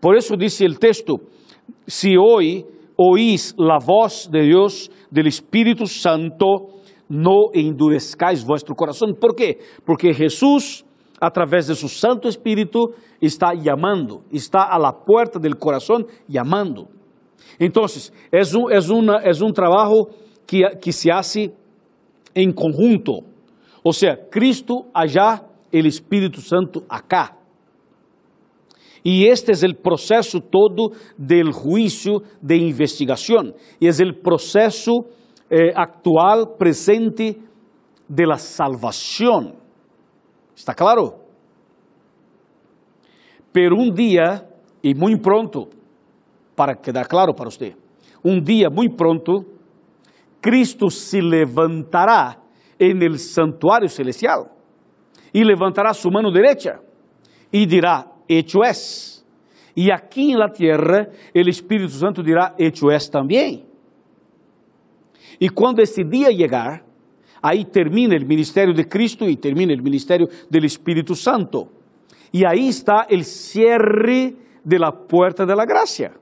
Por 0.00 0.16
eso 0.16 0.36
dice 0.36 0.64
el 0.64 0.78
texto, 0.78 1.20
si 1.86 2.16
hoy 2.16 2.64
oís 2.96 3.54
la 3.58 3.78
voz 3.84 4.28
de 4.30 4.42
Dios, 4.42 4.90
del 5.10 5.26
Espíritu 5.26 5.86
Santo, 5.86 6.68
no 7.08 7.50
endurezcáis 7.52 8.44
vuestro 8.44 8.74
corazón. 8.74 9.14
¿Por 9.20 9.34
qué? 9.34 9.58
Porque 9.84 10.14
Jesús, 10.14 10.84
a 11.22 11.30
través 11.30 11.68
de 11.68 11.76
su 11.76 11.88
Santo 11.88 12.28
Espíritu, 12.28 12.94
está 13.20 13.54
llamando, 13.54 14.24
está 14.32 14.64
a 14.64 14.76
la 14.76 14.92
puerta 14.92 15.38
del 15.38 15.56
corazón 15.56 16.04
llamando. 16.26 16.88
Entonces, 17.60 18.12
es 18.32 18.52
un, 18.52 18.72
es 18.72 18.88
una, 18.90 19.18
es 19.18 19.40
un 19.40 19.52
trabajo 19.52 20.08
que, 20.44 20.62
que 20.82 20.90
se 20.90 21.12
hace 21.12 21.54
en 22.34 22.52
conjunto. 22.52 23.20
O 23.84 23.92
sea, 23.92 24.18
Cristo 24.28 24.86
allá, 24.92 25.46
el 25.70 25.86
Espíritu 25.86 26.40
Santo 26.40 26.82
acá. 26.88 27.38
Y 29.04 29.26
este 29.26 29.52
es 29.52 29.62
el 29.62 29.76
proceso 29.76 30.40
todo 30.40 30.90
del 31.16 31.52
juicio 31.52 32.24
de 32.40 32.56
investigación. 32.56 33.54
Y 33.78 33.86
es 33.86 34.00
el 34.00 34.16
proceso 34.18 35.06
eh, 35.48 35.72
actual, 35.72 36.54
presente 36.58 37.38
de 38.08 38.26
la 38.26 38.38
salvación. 38.38 39.61
¿Está 40.62 40.74
claro? 40.74 41.18
Pero 43.50 43.74
un 43.74 43.92
día, 43.92 44.48
y 44.80 44.94
muy 44.94 45.16
pronto, 45.16 45.68
para 46.54 46.76
quedar 46.76 47.08
claro 47.08 47.34
para 47.34 47.48
usted, 47.48 47.74
un 48.22 48.44
día 48.44 48.70
muy 48.70 48.88
pronto, 48.88 49.44
Cristo 50.40 50.88
se 50.88 51.20
levantará 51.20 52.38
en 52.78 53.02
el 53.02 53.18
santuario 53.18 53.88
celestial 53.88 54.52
y 55.32 55.42
levantará 55.42 55.92
su 55.92 56.08
mano 56.12 56.30
derecha 56.30 56.80
y 57.50 57.66
dirá, 57.66 58.12
hecho 58.28 58.62
es. 58.62 59.26
Y 59.74 59.90
aquí 59.90 60.30
en 60.30 60.38
la 60.38 60.52
tierra 60.52 61.08
el 61.34 61.48
Espíritu 61.48 61.94
Santo 61.94 62.22
dirá, 62.22 62.54
hecho 62.56 62.88
es 62.92 63.10
también. 63.10 63.66
Y 65.40 65.48
cuando 65.48 65.82
ese 65.82 66.04
día 66.04 66.28
llegar, 66.28 66.84
ahí 67.42 67.64
termina 67.64 68.14
el 68.14 68.24
ministerio 68.24 68.72
de 68.72 68.88
Cristo 68.88 69.28
y 69.28 69.36
termina 69.36 69.74
el 69.74 69.82
ministerio 69.82 70.28
del 70.48 70.64
Espíritu 70.64 71.14
Santo. 71.14 71.68
Y 72.30 72.44
ahí 72.46 72.68
está 72.68 73.02
el 73.08 73.24
cierre 73.24 74.34
de 74.64 74.78
la 74.78 74.92
puerta 74.92 75.44
de 75.44 75.54
la 75.54 75.64
gracia. 75.66 76.12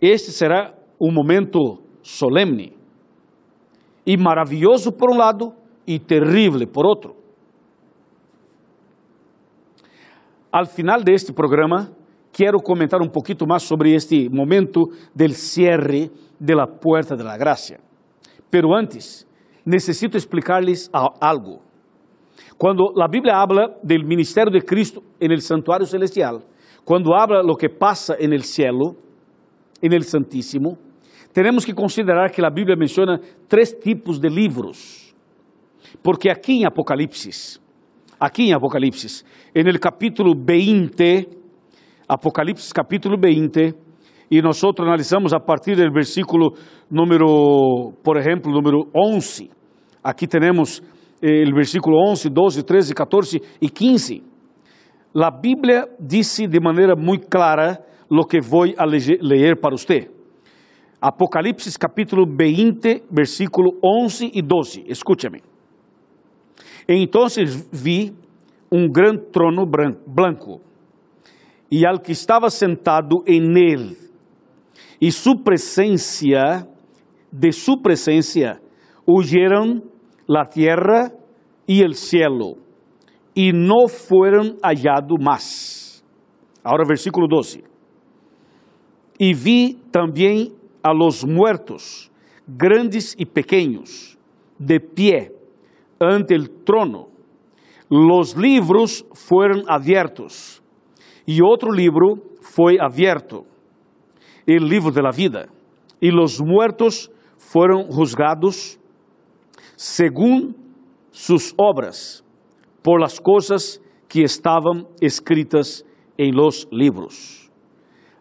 Este 0.00 0.30
será 0.30 0.74
un 0.98 1.14
momento 1.14 1.82
solemne 2.02 2.74
y 4.04 4.16
maravilloso 4.16 4.92
por 4.92 5.10
un 5.10 5.18
lado 5.18 5.54
y 5.86 5.98
terrible 5.98 6.66
por 6.66 6.86
otro. 6.86 7.16
Al 10.52 10.66
final 10.66 11.02
de 11.02 11.14
este 11.14 11.32
programa, 11.32 11.90
quiero 12.32 12.58
comentar 12.58 13.00
un 13.00 13.10
poquito 13.10 13.46
más 13.46 13.62
sobre 13.62 13.94
este 13.94 14.28
momento 14.30 14.82
del 15.12 15.34
cierre 15.34 16.10
de 16.38 16.54
la 16.54 16.66
puerta 16.66 17.16
de 17.16 17.24
la 17.24 17.36
gracia. 17.36 17.80
Pero 18.50 18.74
antes, 18.76 19.26
necesito 19.64 20.16
explicarles 20.16 20.90
algo. 21.20 21.60
Cuando 22.56 22.92
la 22.94 23.08
Biblia 23.08 23.40
habla 23.40 23.76
del 23.82 24.04
ministerio 24.04 24.52
de 24.52 24.62
Cristo 24.64 25.02
en 25.18 25.32
el 25.32 25.40
santuario 25.40 25.86
celestial, 25.86 26.44
cuando 26.84 27.14
habla 27.16 27.42
lo 27.42 27.56
que 27.56 27.68
pasa 27.68 28.14
en 28.18 28.32
el 28.32 28.42
cielo, 28.42 28.96
en 29.80 29.92
el 29.92 30.04
Santísimo, 30.04 30.78
tenemos 31.32 31.66
que 31.66 31.74
considerar 31.74 32.30
que 32.30 32.40
la 32.40 32.50
Biblia 32.50 32.76
menciona 32.76 33.20
tres 33.48 33.78
tipos 33.78 34.20
de 34.20 34.30
libros. 34.30 35.14
Porque 36.02 36.30
aquí 36.30 36.60
en 36.60 36.66
Apocalipsis, 36.66 37.60
aquí 38.18 38.48
en 38.48 38.56
Apocalipsis, 38.56 39.24
en 39.52 39.66
el 39.66 39.80
capítulo 39.80 40.32
20, 40.36 41.28
Apocalipsis 42.08 42.72
capítulo 42.72 43.16
20, 43.20 43.74
y 44.28 44.40
nosotros 44.40 44.86
analizamos 44.86 45.32
a 45.32 45.40
partir 45.40 45.76
del 45.76 45.90
versículo 45.90 46.52
número, 46.90 47.92
por 48.02 48.18
ejemplo, 48.18 48.52
número 48.52 48.84
11. 48.92 49.50
Aquí 50.02 50.26
tenemos 50.26 50.82
eh, 51.20 51.42
el 51.42 51.52
versículo 51.52 51.98
11, 52.08 52.30
12, 52.30 52.62
13, 52.62 52.94
14 52.94 53.40
y 53.60 53.68
15. 53.68 54.22
La 55.12 55.30
Biblia 55.30 55.86
dice 55.98 56.48
de 56.48 56.60
manera 56.60 56.94
muy 56.96 57.18
clara 57.18 57.80
lo 58.08 58.24
que 58.24 58.40
voy 58.40 58.74
a 58.76 58.84
leer 58.86 59.60
para 59.60 59.74
usted. 59.74 60.10
Apocalipse 61.00 61.70
capítulo 61.78 62.24
20, 62.26 63.04
versículo 63.10 63.72
11 63.82 64.30
e 64.34 64.42
12. 64.42 64.84
Escúchame. 64.88 65.42
Então 66.88 67.26
vi 67.72 68.12
um 68.72 68.88
grande 68.88 69.22
trono 69.30 69.64
branco 69.66 70.60
e 71.70 71.86
al 71.86 72.00
que 72.00 72.12
estava 72.12 72.50
sentado 72.50 73.22
em 73.26 73.40
ele, 73.56 73.96
e 75.00 75.10
presença, 75.42 76.68
de 77.32 77.52
sua 77.52 77.76
presença, 77.82 78.60
huyeron 79.06 79.82
la 80.26 80.44
tierra 80.44 81.12
y 81.66 81.82
el 81.82 81.94
cielo, 81.94 82.56
y 83.34 83.52
no 83.52 83.88
fueron 83.88 84.56
hallados 84.62 85.18
más. 85.20 86.04
Ahora 86.62 86.84
versículo 86.86 87.26
12. 87.28 87.64
Y 89.18 89.34
vi 89.34 89.78
también 89.90 90.52
a 90.82 90.92
los 90.92 91.26
muertos, 91.26 92.10
grandes 92.46 93.14
y 93.18 93.26
pequeños, 93.26 94.18
de 94.58 94.80
pie 94.80 95.32
ante 95.98 96.34
el 96.34 96.50
trono. 96.64 97.08
Los 97.90 98.36
libros 98.36 99.04
fueron 99.12 99.64
abiertos, 99.68 100.62
y 101.26 101.40
otro 101.42 101.72
libro 101.72 102.16
fue 102.40 102.76
abierto, 102.80 103.44
el 104.46 104.68
libro 104.68 104.90
de 104.90 105.02
la 105.02 105.10
vida, 105.10 105.46
y 106.00 106.10
los 106.10 106.40
muertos 106.42 107.10
fueron 107.36 107.84
juzgados 107.88 108.78
según 109.76 110.56
sus 111.10 111.54
obras, 111.56 112.24
por 112.82 113.00
las 113.00 113.20
cosas 113.20 113.80
que 114.08 114.22
estaban 114.22 114.86
escritas 115.00 115.84
en 116.18 116.34
los 116.36 116.68
libros. 116.70 117.50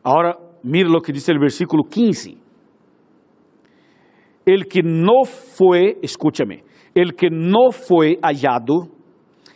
Ahora, 0.04 0.38
mire 0.64 0.90
lo 0.90 1.02
que 1.02 1.12
dice 1.12 1.32
el 1.32 1.40
versículo 1.40 1.84
15. 1.84 2.38
El 4.46 4.68
que 4.68 4.82
no 4.84 5.24
fue, 5.24 5.98
escúchame, 6.02 6.64
el 6.96 7.16
que 7.16 7.30
no 7.30 7.72
fue 7.72 8.18
hallado, 8.22 8.90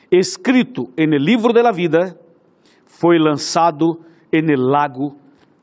escrito 0.09 0.85
en 0.95 1.13
el 1.13 1.23
libro 1.23 1.53
de 1.53 1.63
la 1.63 1.71
vida, 1.71 2.15
fue 2.85 3.19
lanzado 3.19 3.99
en 4.31 4.49
el 4.49 4.61
lago 4.61 5.15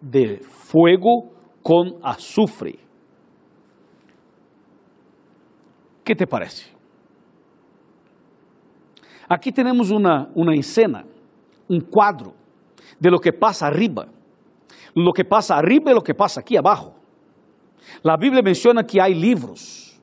de 0.04 0.38
fuego 0.38 1.32
con 1.62 1.98
azufre. 2.02 2.78
¿Qué 6.04 6.14
te 6.14 6.26
parece? 6.26 6.66
Aqui 9.26 9.50
temos 9.50 9.90
uma, 9.90 10.30
uma 10.34 10.54
escena, 10.54 11.06
um 11.68 11.80
quadro 11.80 12.34
de 13.00 13.10
lo 13.10 13.18
que 13.18 13.32
passa 13.32 13.66
arriba. 13.66 14.08
Lo 14.94 15.12
que 15.12 15.24
passa 15.24 15.56
arriba 15.56 15.90
e 15.90 15.94
lo 15.94 16.02
que 16.02 16.12
passa 16.12 16.40
aqui 16.40 16.56
abaixo. 16.56 16.92
A 18.04 18.16
Bíblia 18.16 18.42
menciona 18.42 18.84
que 18.84 19.00
há 19.00 19.08
livros. 19.08 19.98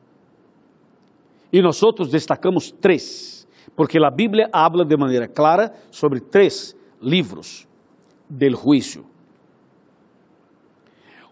E 1.54 1.62
nós 1.62 1.80
destacamos 2.10 2.72
três, 2.72 3.48
porque 3.76 3.98
a 4.04 4.10
Bíblia 4.10 4.50
habla 4.52 4.84
de 4.84 4.98
maneira 4.98 5.28
clara 5.28 5.72
sobre 5.92 6.20
três 6.20 6.76
livros 7.00 7.68
del 8.28 8.56
juízo. 8.56 9.11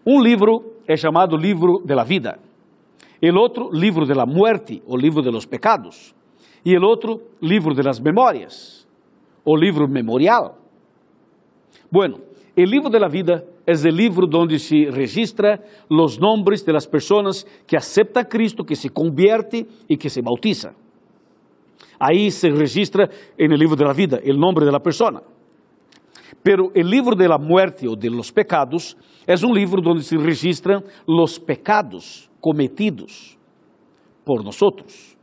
Um 0.06 0.20
livro 0.20 0.76
é 0.86 0.96
chamado 0.96 1.36
livro 1.36 1.82
de 1.84 1.94
la 1.94 2.04
vida. 2.04 2.38
El 3.20 3.36
outro, 3.36 3.70
livro 3.70 4.06
de 4.06 4.14
la 4.14 4.24
muerte 4.24 4.82
o 4.86 4.96
livro 4.96 5.22
de 5.22 5.30
los 5.30 5.46
pecados. 5.46 6.14
E 6.64 6.74
el 6.74 6.84
outro, 6.84 7.20
livro 7.40 7.74
de 7.74 7.82
las 7.82 8.00
memorias 8.00 8.86
o 9.44 9.56
livro 9.56 9.88
memorial. 9.88 10.54
Bueno, 11.90 12.18
el 12.56 12.70
libro 12.70 12.90
de 12.90 13.00
la 13.00 13.08
vida 13.08 13.44
es 13.66 13.84
el 13.84 13.96
libro 13.96 14.26
donde 14.26 14.58
se 14.58 14.88
registra 14.90 15.60
los 15.88 16.18
nombres 16.18 16.64
de 16.64 16.72
las 16.72 16.86
personas 16.86 17.46
que 17.66 17.76
aceptan 17.76 18.24
a 18.24 18.28
Cristo, 18.28 18.64
que 18.64 18.76
se 18.76 18.90
convierte 18.90 19.66
y 19.86 19.96
que 19.96 20.10
se 20.10 20.20
bautiza. 20.20 20.72
Ahí 21.98 22.30
se 22.30 22.48
registra 22.50 23.08
en 23.36 23.52
el 23.52 23.58
libro 23.58 23.76
de 23.76 23.84
la 23.84 23.92
vida 23.92 24.18
el 24.22 24.38
nombre 24.38 24.64
de 24.64 24.72
la 24.72 24.80
persona. 24.80 25.22
Pero 26.42 26.70
el 26.74 26.88
libro 26.88 27.16
de 27.16 27.28
la 27.28 27.38
muerte 27.38 27.88
o 27.88 27.96
de 27.96 28.10
los 28.10 28.32
pecados 28.32 28.96
es 29.26 29.42
un 29.42 29.54
libro 29.54 29.80
donde 29.82 30.02
se 30.02 30.16
registran 30.16 30.84
los 31.06 31.38
pecados 31.38 32.30
cometidos 32.40 33.38
por 34.24 34.44
nosotros. 34.44 35.16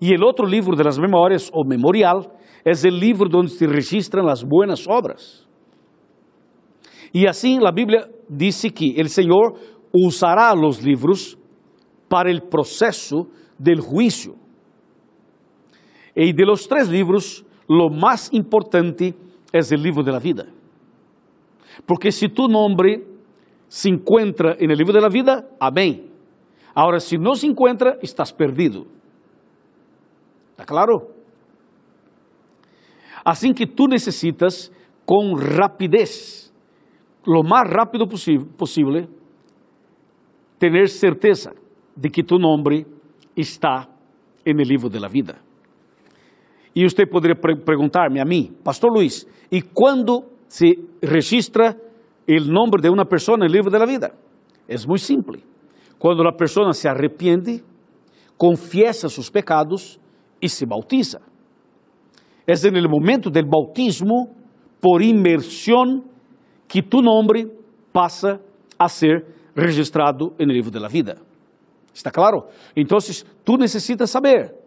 Y 0.00 0.12
el 0.12 0.22
otro 0.24 0.46
libro 0.46 0.76
de 0.76 0.84
las 0.84 0.98
memorias 0.98 1.50
o 1.52 1.64
memorial 1.64 2.28
es 2.64 2.84
el 2.84 2.98
libro 2.98 3.28
donde 3.28 3.50
se 3.50 3.66
registran 3.66 4.26
las 4.26 4.44
buenas 4.44 4.86
obras. 4.88 5.46
Y 7.12 7.26
así 7.26 7.58
la 7.60 7.70
Biblia 7.70 8.08
dice 8.28 8.70
que 8.70 8.94
el 8.96 9.08
Señor 9.08 9.54
usará 9.92 10.54
los 10.54 10.82
libros 10.82 11.38
para 12.08 12.30
el 12.30 12.42
proceso 12.42 13.28
del 13.58 13.80
juicio. 13.80 14.34
Y 16.14 16.32
de 16.32 16.44
los 16.44 16.66
tres 16.68 16.88
libros, 16.88 17.44
lo 17.68 17.88
más 17.88 18.32
importante 18.32 19.08
es 19.08 19.14
el 19.72 19.82
libro 19.82 20.02
de 20.02 20.12
la 20.12 20.18
vida. 20.18 20.44
Porque 21.86 22.10
si 22.10 22.28
tu 22.28 22.48
nombre 22.48 23.06
se 23.68 23.88
encuentra 23.88 24.56
en 24.58 24.70
el 24.70 24.76
libro 24.76 24.92
de 24.92 25.00
la 25.00 25.08
vida, 25.08 25.48
amén. 25.60 26.10
Ahora, 26.74 26.98
si 26.98 27.16
no 27.16 27.34
se 27.34 27.46
encuentra, 27.46 27.96
estás 28.02 28.32
perdido. 28.32 28.84
¿Está 30.50 30.64
claro? 30.64 31.10
Assim 33.24 33.54
que 33.54 33.66
tu 33.66 33.86
necessitas, 33.86 34.70
com 35.06 35.34
rapidez, 35.34 36.52
lo 37.26 37.42
mais 37.42 37.68
rápido 37.70 38.06
possível, 38.06 39.08
ter 40.58 40.88
certeza 40.88 41.52
de 41.96 42.10
que 42.10 42.22
tu 42.22 42.38
nome 42.38 42.86
está 43.36 43.88
no 44.44 44.62
livro 44.62 44.90
da 44.90 45.08
vida. 45.08 45.40
E 46.74 46.82
você 46.82 47.06
poderia 47.06 47.36
perguntar-me 47.36 48.20
a 48.20 48.24
mim, 48.24 48.52
Pastor 48.64 48.90
Luiz, 48.90 49.26
e 49.50 49.62
quando 49.62 50.24
se 50.48 50.84
registra 51.02 51.76
o 52.28 52.40
nome 52.40 52.80
de 52.80 52.88
uma 52.88 53.04
pessoa 53.04 53.38
no 53.38 53.46
livro 53.46 53.70
da 53.70 53.84
vida? 53.86 54.12
É 54.68 54.74
muito 54.86 55.02
simples. 55.02 55.42
Quando 55.98 56.26
a 56.26 56.32
pessoa 56.32 56.72
se 56.72 56.88
arrepende, 56.88 57.62
confiesa 58.36 59.08
seus 59.08 59.30
pecados 59.30 60.00
e 60.42 60.48
se 60.48 60.66
bautiza. 60.66 61.20
É 62.46 62.54
no 62.70 62.90
momento 62.90 63.30
do 63.30 63.46
bautismo, 63.46 64.34
por 64.80 65.00
imersão, 65.00 66.02
que 66.66 66.82
tu 66.82 67.00
nome 67.00 67.50
passa 67.92 68.40
a 68.78 68.88
ser 68.88 69.24
registrado 69.56 70.34
no 70.38 70.52
livro 70.52 70.70
da 70.70 70.88
vida. 70.88 71.16
¿Está 71.94 72.10
claro? 72.10 72.48
Então, 72.76 72.98
tu 73.44 73.56
necessitas 73.56 74.10
saber 74.10 74.63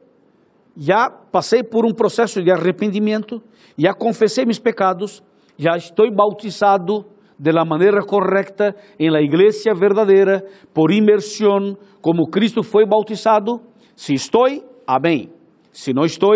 já 0.77 1.09
passei 1.09 1.63
por 1.63 1.85
um 1.85 1.93
processo 1.93 2.41
de 2.43 2.51
arrependimento, 2.51 3.41
já 3.75 3.93
confessei 3.93 4.45
meus 4.45 4.59
pecados, 4.59 5.23
já 5.57 5.75
estou 5.75 6.05
bautizado 6.13 7.03
de 7.39 7.51
la 7.51 7.65
maneira 7.65 8.05
correta 8.05 8.75
em 8.99 9.09
la 9.09 9.21
igreja 9.21 9.73
verdadeira, 9.73 10.43
por 10.73 10.91
imersão, 10.91 11.75
como 12.01 12.29
Cristo 12.29 12.61
foi 12.63 12.85
bautizado. 12.85 13.59
Se 13.95 14.13
estou, 14.13 14.45
amém. 14.85 15.31
Se 15.71 15.93
não 15.93 16.05
estou, 16.05 16.35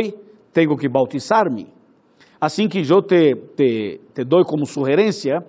tenho 0.52 0.76
que 0.76 0.90
bautizar-me. 0.90 1.68
Assim 2.40 2.68
que 2.68 2.80
eu 2.80 3.02
te, 3.02 3.36
te, 3.56 4.02
te 4.14 4.24
dou 4.24 4.44
como 4.44 4.66
sugerência 4.66 5.40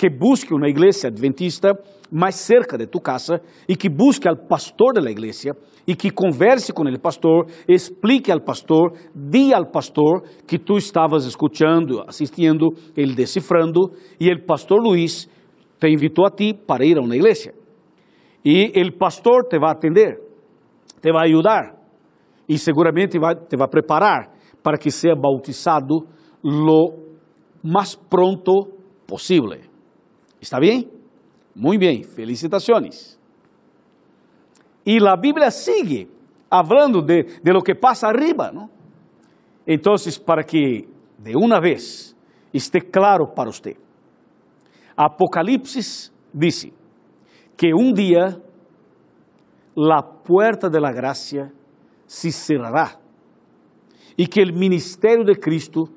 que 0.00 0.08
busque 0.08 0.54
uma 0.54 0.66
igreja 0.66 1.08
adventista 1.08 1.78
mais 2.10 2.34
cerca 2.36 2.78
de 2.78 2.86
tu 2.86 2.98
casa 2.98 3.42
e 3.68 3.76
que 3.76 3.90
busque 3.90 4.26
al 4.26 4.46
pastor 4.48 4.94
da 4.94 5.10
igreja 5.10 5.50
e 5.86 5.94
que 5.94 6.10
converse 6.10 6.72
com 6.72 6.84
o 6.84 6.98
pastor, 6.98 7.44
explique 7.68 8.32
ao 8.32 8.40
pastor, 8.40 8.94
diga 9.14 9.58
ao 9.58 9.66
pastor 9.66 10.22
que 10.46 10.58
tu 10.58 10.78
estavas 10.78 11.26
escutando, 11.26 12.02
assistindo, 12.08 12.68
ele 12.96 13.14
decifrando, 13.14 13.90
e 14.18 14.32
o 14.32 14.46
pastor 14.46 14.80
Luiz 14.80 15.28
te 15.78 15.88
invitou 15.90 16.24
a 16.24 16.30
ti 16.30 16.54
para 16.54 16.82
ir 16.82 16.96
a 16.96 17.02
uma 17.02 17.14
igreja. 17.14 17.52
E 18.42 18.72
o 18.80 18.98
pastor 18.98 19.48
te 19.50 19.58
vai 19.58 19.72
atender, 19.72 20.18
te 21.02 21.12
vai 21.12 21.28
ajudar 21.28 21.76
e 22.48 22.56
seguramente 22.56 23.18
vai, 23.18 23.34
te 23.34 23.54
vai 23.54 23.68
preparar 23.68 24.32
para 24.62 24.78
que 24.78 24.90
seja 24.90 25.14
bautizado 25.14 26.06
lo 26.42 26.94
mais 27.62 27.96
pronto 27.96 28.78
possível. 29.06 29.69
¿Está 30.40 30.58
bem? 30.58 30.90
Muito 31.54 31.80
bem, 31.80 32.02
felicitações. 32.02 33.18
E 34.86 34.98
a 35.06 35.16
Bíblia 35.16 35.50
sigue 35.50 36.08
falando 36.48 37.02
de, 37.02 37.40
de 37.42 37.52
lo 37.52 37.62
que 37.62 37.74
passa 37.74 38.08
arriba, 38.08 38.50
¿no? 38.50 38.70
Então, 39.66 39.94
para 40.24 40.42
que 40.42 40.88
de 41.18 41.36
uma 41.36 41.60
vez 41.60 42.16
esté 42.52 42.80
claro 42.80 43.28
para 43.28 43.52
você, 43.52 43.76
Apocalipse 44.96 46.10
diz 46.32 46.72
que 47.56 47.74
um 47.74 47.92
dia 47.92 48.40
a 49.76 50.02
puerta 50.02 50.68
de 50.68 50.80
la 50.80 50.92
gracia 50.92 51.52
se 52.06 52.32
cerrará 52.32 52.98
e 54.16 54.26
que 54.26 54.42
o 54.42 54.52
ministério 54.52 55.24
de 55.24 55.34
Cristo 55.36 55.88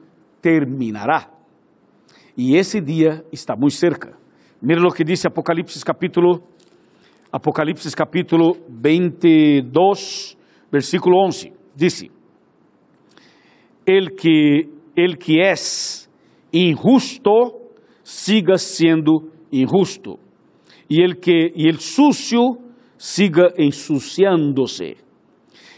terminará. 0.41 1.29
E 2.38 2.56
esse 2.56 2.79
dia 2.79 3.25
está 3.32 3.56
muito 3.56 3.75
cerca. 3.75 4.22
Mira 4.65 4.80
o 4.82 4.93
que 4.93 5.04
diz 5.04 5.26
Apocalipse 5.26 5.78
capítulo 5.84 6.41
Apocalipse 7.30 7.93
capítulo 7.93 8.56
22, 8.69 10.38
versículo 10.71 11.17
11. 11.26 11.52
Dice: 11.76 12.10
El 13.86 14.15
que, 14.15 14.69
el 14.95 15.17
que 15.17 15.52
es 15.52 16.10
injusto, 16.54 17.60
siga 18.04 18.58
siendo 18.58 19.23
injusto. 19.52 20.17
Y 20.88 21.02
el, 21.02 21.19
que, 21.19 21.52
y 21.54 21.67
el 21.67 21.80
sucio, 21.80 22.58
siga 22.95 23.49
ensuciándose. 23.58 24.95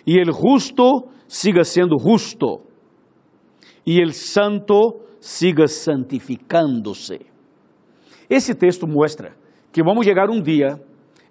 Y 0.06 0.19
el 0.19 0.30
justo, 0.30 1.06
siga 1.26 1.63
siendo 1.63 1.98
justo. 1.98 2.62
E 3.84 4.00
el 4.00 4.13
santo, 4.13 5.08
siga 5.19 5.65
santificándose. 5.67 7.34
Esse 8.29 8.55
texto 8.55 8.88
mostra 8.88 9.35
que 9.71 9.83
vamos 9.83 10.05
chegar 10.05 10.29
um 10.29 10.41
dia 10.41 10.79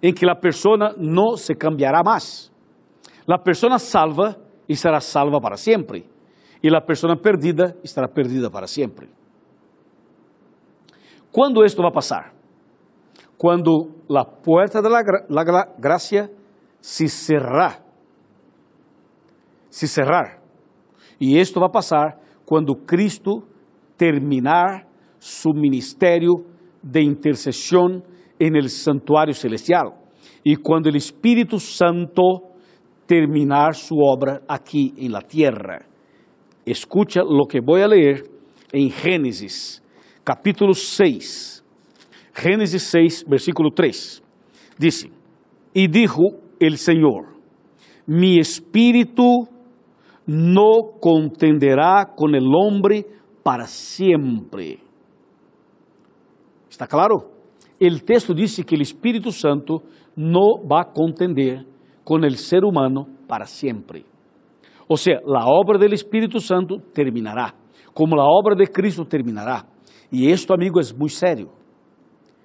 em 0.01 0.13
que 0.13 0.29
a 0.29 0.35
pessoa 0.35 0.95
não 0.97 1.35
se 1.35 1.55
cambiará 1.55 2.01
mais. 2.03 2.51
A 3.27 3.39
pessoa 3.39 3.79
salva 3.79 4.35
estará 4.69 4.99
salva 4.99 5.39
para 5.41 5.57
sempre. 5.57 6.07
E 6.61 6.73
a 6.73 6.81
pessoa 6.81 7.15
perdida 7.17 7.75
estará 7.83 8.07
perdida 8.07 8.49
para 8.49 8.67
sempre. 8.67 9.09
Quando 11.31 11.65
isto 11.65 11.81
vai 11.81 11.91
passar? 11.91 12.33
Quando 13.37 13.91
a 14.09 14.23
porta 14.23 14.81
da 14.81 15.03
gra 15.03 15.75
graça 15.77 16.29
se 16.79 17.09
cerrar. 17.09 17.83
Se 19.69 19.87
cerrar. 19.87 20.39
E 21.19 21.37
isto 21.39 21.59
vai 21.59 21.69
passar 21.69 22.19
quando 22.45 22.75
Cristo 22.75 23.43
terminar 23.97 24.87
su 25.19 25.49
ministério 25.53 26.45
de 26.85 27.01
intercessão 27.01 28.03
en 28.39 28.55
el 28.55 28.69
santuário 28.69 29.33
celestial 29.33 29.97
e 30.45 30.55
quando 30.55 30.85
o 30.85 30.95
Espírito 30.95 31.59
Santo 31.59 32.51
terminar 33.07 33.73
su 33.73 33.95
obra 33.95 34.41
aqui 34.47 34.93
en 34.97 35.11
la 35.11 35.21
tierra. 35.21 35.85
Escucha 36.65 37.21
lo 37.23 37.47
que 37.47 37.59
voy 37.59 37.81
a 37.81 37.87
leer 37.87 38.23
en 38.71 38.91
Génesis, 38.91 39.81
capítulo 40.23 40.73
6. 40.73 41.63
Génesis 42.33 42.83
6, 42.83 43.25
versículo 43.27 43.69
3. 43.73 44.23
Dice, 44.77 45.09
y 45.73 45.87
dijo 45.87 46.23
el 46.59 46.77
Señor, 46.77 47.35
mi 48.05 48.39
espíritu 48.39 49.47
no 50.27 50.99
contenderá 50.99 52.13
con 52.15 52.35
el 52.35 52.45
hombre 52.53 53.05
para 53.41 53.65
sempre. 53.67 54.79
Está 56.75 56.85
claro? 56.85 57.31
O 57.81 57.99
texto 58.01 58.35
diz 58.35 58.61
que 58.61 58.75
o 58.75 58.81
Espírito 58.81 59.31
Santo 59.31 59.81
não 60.13 60.67
vai 60.67 60.83
contender 60.83 61.65
com 62.03 62.15
o 62.15 62.31
ser 62.31 62.65
humano 62.65 63.05
para 63.25 63.45
sempre. 63.45 64.05
Ou 64.85 64.97
seja, 64.97 65.21
a 65.25 65.49
obra 65.49 65.79
do 65.79 65.93
Espírito 65.93 66.41
Santo 66.41 66.81
terminará, 66.93 67.53
como 67.93 68.19
a 68.19 68.25
obra 68.25 68.57
de 68.57 68.65
Cristo 68.67 69.05
terminará. 69.05 69.63
E 70.11 70.29
isto, 70.29 70.53
amigo, 70.53 70.77
é 70.77 70.83
muito 70.93 71.13
sério. 71.13 71.49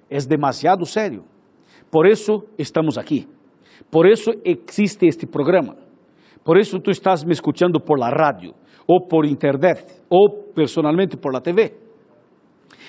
É 0.09 0.17
demasiado 0.19 0.85
sério. 0.85 1.25
Por 1.91 2.07
isso 2.07 2.45
estamos 2.57 2.97
aqui. 2.97 3.27
Por 3.91 4.07
isso 4.07 4.31
existe 4.45 5.07
este 5.07 5.27
programa. 5.27 5.75
Por 6.41 6.57
isso 6.57 6.79
tu 6.79 6.89
estás 6.89 7.25
me 7.25 7.33
escuchando 7.33 7.81
por 7.81 7.99
la 7.99 8.09
radio 8.09 8.53
ou 8.87 9.05
por 9.09 9.25
internet, 9.25 9.85
ou 10.09 10.53
personalmente 10.55 11.17
por 11.17 11.33
la 11.33 11.41
TV. 11.41 11.90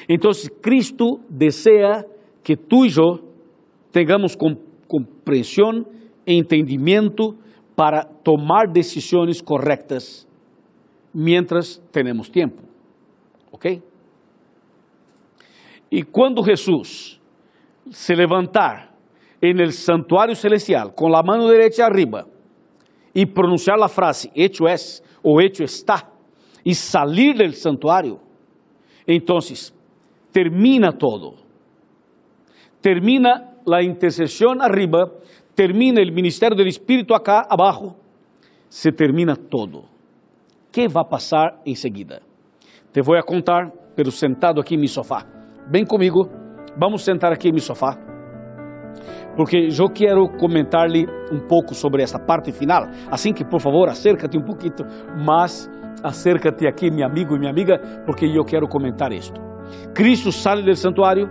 Então, 0.09 0.31
Cristo 0.61 1.21
deseja 1.29 2.05
que 2.43 2.57
tu 2.57 2.85
e 2.85 2.93
eu 2.97 3.33
tenhamos 3.93 4.37
compreensão 4.89 5.87
e 6.27 6.35
entendimento 6.35 7.37
para 7.77 8.05
tomar 8.05 8.67
decisões 8.67 9.41
corretas 9.41 10.27
mientras 11.13 11.83
tenemos 11.91 12.29
tempo. 12.29 12.63
¿Ok? 13.51 13.83
E 15.91 16.03
quando 16.03 16.43
Jesus 16.43 17.21
se 17.91 18.17
levantar 18.17 18.95
en 19.43 19.61
el 19.61 19.73
santuário 19.73 20.35
celestial 20.35 20.93
com 20.93 21.15
a 21.15 21.23
mão 21.23 21.51
direita 21.51 21.85
arriba 21.85 22.27
e 23.15 23.27
pronunciar 23.27 23.79
a 23.83 23.89
frase 23.89 24.31
hecho 24.35 24.67
es 24.67 25.03
o 25.23 25.41
hecho 25.41 25.63
está 25.63 26.09
e 26.65 26.75
salir 26.75 27.37
del 27.37 27.53
santuário, 27.53 28.21
entonces 29.07 29.75
termina 30.33 30.93
todo. 30.93 31.35
Termina 32.81 33.53
la 33.65 33.83
intercesión 33.83 34.61
arriba, 34.61 35.09
termina 35.55 36.01
el 36.01 36.13
ministerio 36.13 36.57
del 36.57 36.69
Espíritu 36.69 37.15
acá 37.15 37.47
abajo, 37.49 37.97
se 38.69 38.91
termina 38.91 39.37
todo. 39.37 39.85
¿Qué 40.73 40.89
va 40.89 41.03
a 41.03 41.09
pasar 41.09 41.61
enseguida? 41.65 42.21
Te 42.91 43.03
voy 43.03 43.19
a 43.19 43.23
contar, 43.23 43.73
pero 43.95 44.11
sentado 44.11 44.61
aqui 44.61 44.75
em 44.75 44.79
mi 44.79 44.89
sofá. 44.89 45.27
Vem 45.71 45.85
comigo, 45.85 46.29
vamos 46.77 47.03
sentar 47.03 47.33
aqui 47.33 47.49
em 47.49 47.53
mi 47.53 47.61
sofá. 47.61 47.97
Porque 49.37 49.69
eu 49.79 49.89
quero 49.89 50.29
comentar-lhe 50.39 51.07
um 51.31 51.47
pouco 51.47 51.75
sobre 51.75 52.03
essa 52.03 52.19
parte 52.19 52.53
final. 52.53 52.89
Assim 53.11 53.33
que, 53.33 53.45
por 53.45 53.61
favor, 53.61 53.89
acércate 53.89 54.37
um 54.37 54.43
pouquinho 54.43 54.87
mais 55.25 55.71
acércate 56.03 56.67
aqui, 56.67 56.91
meu 56.91 57.07
amigo 57.07 57.37
e 57.37 57.39
minha 57.39 57.51
amiga, 57.51 57.79
porque 58.05 58.27
eu 58.27 58.45
quero 58.45 58.67
comentar 58.67 59.13
isto. 59.13 59.52
Cristo 59.95 60.33
sai 60.33 60.63
do 60.63 60.75
santuário, 60.75 61.29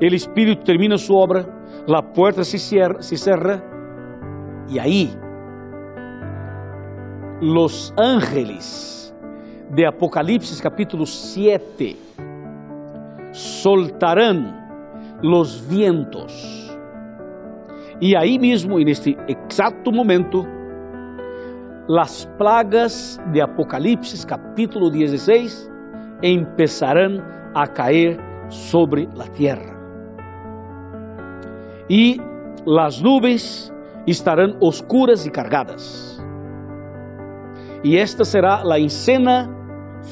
o 0.00 0.04
Espírito 0.04 0.64
termina 0.64 0.96
sua 0.96 1.16
obra, 1.16 1.46
a 1.88 2.02
porta 2.02 2.44
se 2.44 2.58
cierra, 2.58 3.00
se 3.00 3.16
cerra 3.16 3.62
e 4.68 4.80
aí 4.80 5.10
os 7.40 7.92
ángeles 7.98 9.14
de 9.70 9.84
Apocalipse 9.84 10.60
capítulo 10.62 11.06
7 11.06 11.96
soltarão 13.32 14.54
os 15.22 15.60
vientos. 15.60 16.66
E 18.00 18.16
aí 18.16 18.38
mesmo, 18.38 18.78
neste 18.78 19.16
exato 19.28 19.90
momento, 19.92 20.44
las 21.88 22.26
plagas 22.38 23.18
de 23.32 23.40
Apocalipse 23.40 24.26
capítulo 24.26 24.90
16 24.90 25.70
empezarán 26.22 27.35
a 27.56 27.66
caer 27.66 28.20
sobre 28.48 29.08
la 29.14 29.24
tierra. 29.32 29.72
Y 31.88 32.20
las 32.66 33.02
nubes 33.02 33.72
estarán 34.06 34.56
oscuras 34.60 35.26
y 35.26 35.30
cargadas. 35.30 36.22
Y 37.82 37.96
esta 37.96 38.24
será 38.24 38.62
la 38.62 38.76
escena 38.76 39.48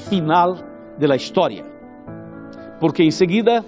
final 0.08 0.64
de 0.98 1.08
la 1.08 1.16
historia. 1.16 1.64
Porque 2.80 3.04
enseguida 3.04 3.62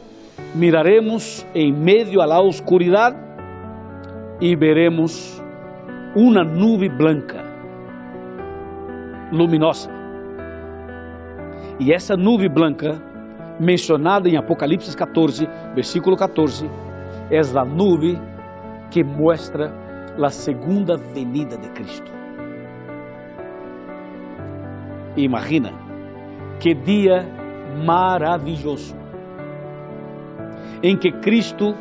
miraremos 0.54 1.46
en 1.52 1.78
medio 1.84 2.22
a 2.22 2.26
la 2.26 2.40
oscuridad 2.40 3.14
y 4.40 4.54
veremos 4.56 5.42
una 6.14 6.42
nube 6.44 6.88
blanca 6.88 7.42
luminosa. 9.30 9.90
E 11.78 11.92
essa 11.92 12.16
nuvem 12.16 12.48
branca, 12.48 13.02
mencionada 13.58 14.28
em 14.28 14.36
Apocalipse 14.36 14.96
14, 14.96 15.48
versículo 15.74 16.16
14, 16.16 16.68
é 17.30 17.38
a 17.38 17.64
nuvem 17.64 18.20
que 18.90 19.02
mostra 19.02 19.72
a 20.22 20.30
segunda 20.30 20.96
venida 20.96 21.56
de 21.56 21.68
Cristo. 21.70 22.10
Imagina 25.16 25.72
que 26.60 26.74
dia 26.74 27.26
maravilhoso 27.84 28.96
em 30.82 30.96
que 30.96 31.10
Cristo 31.10 31.74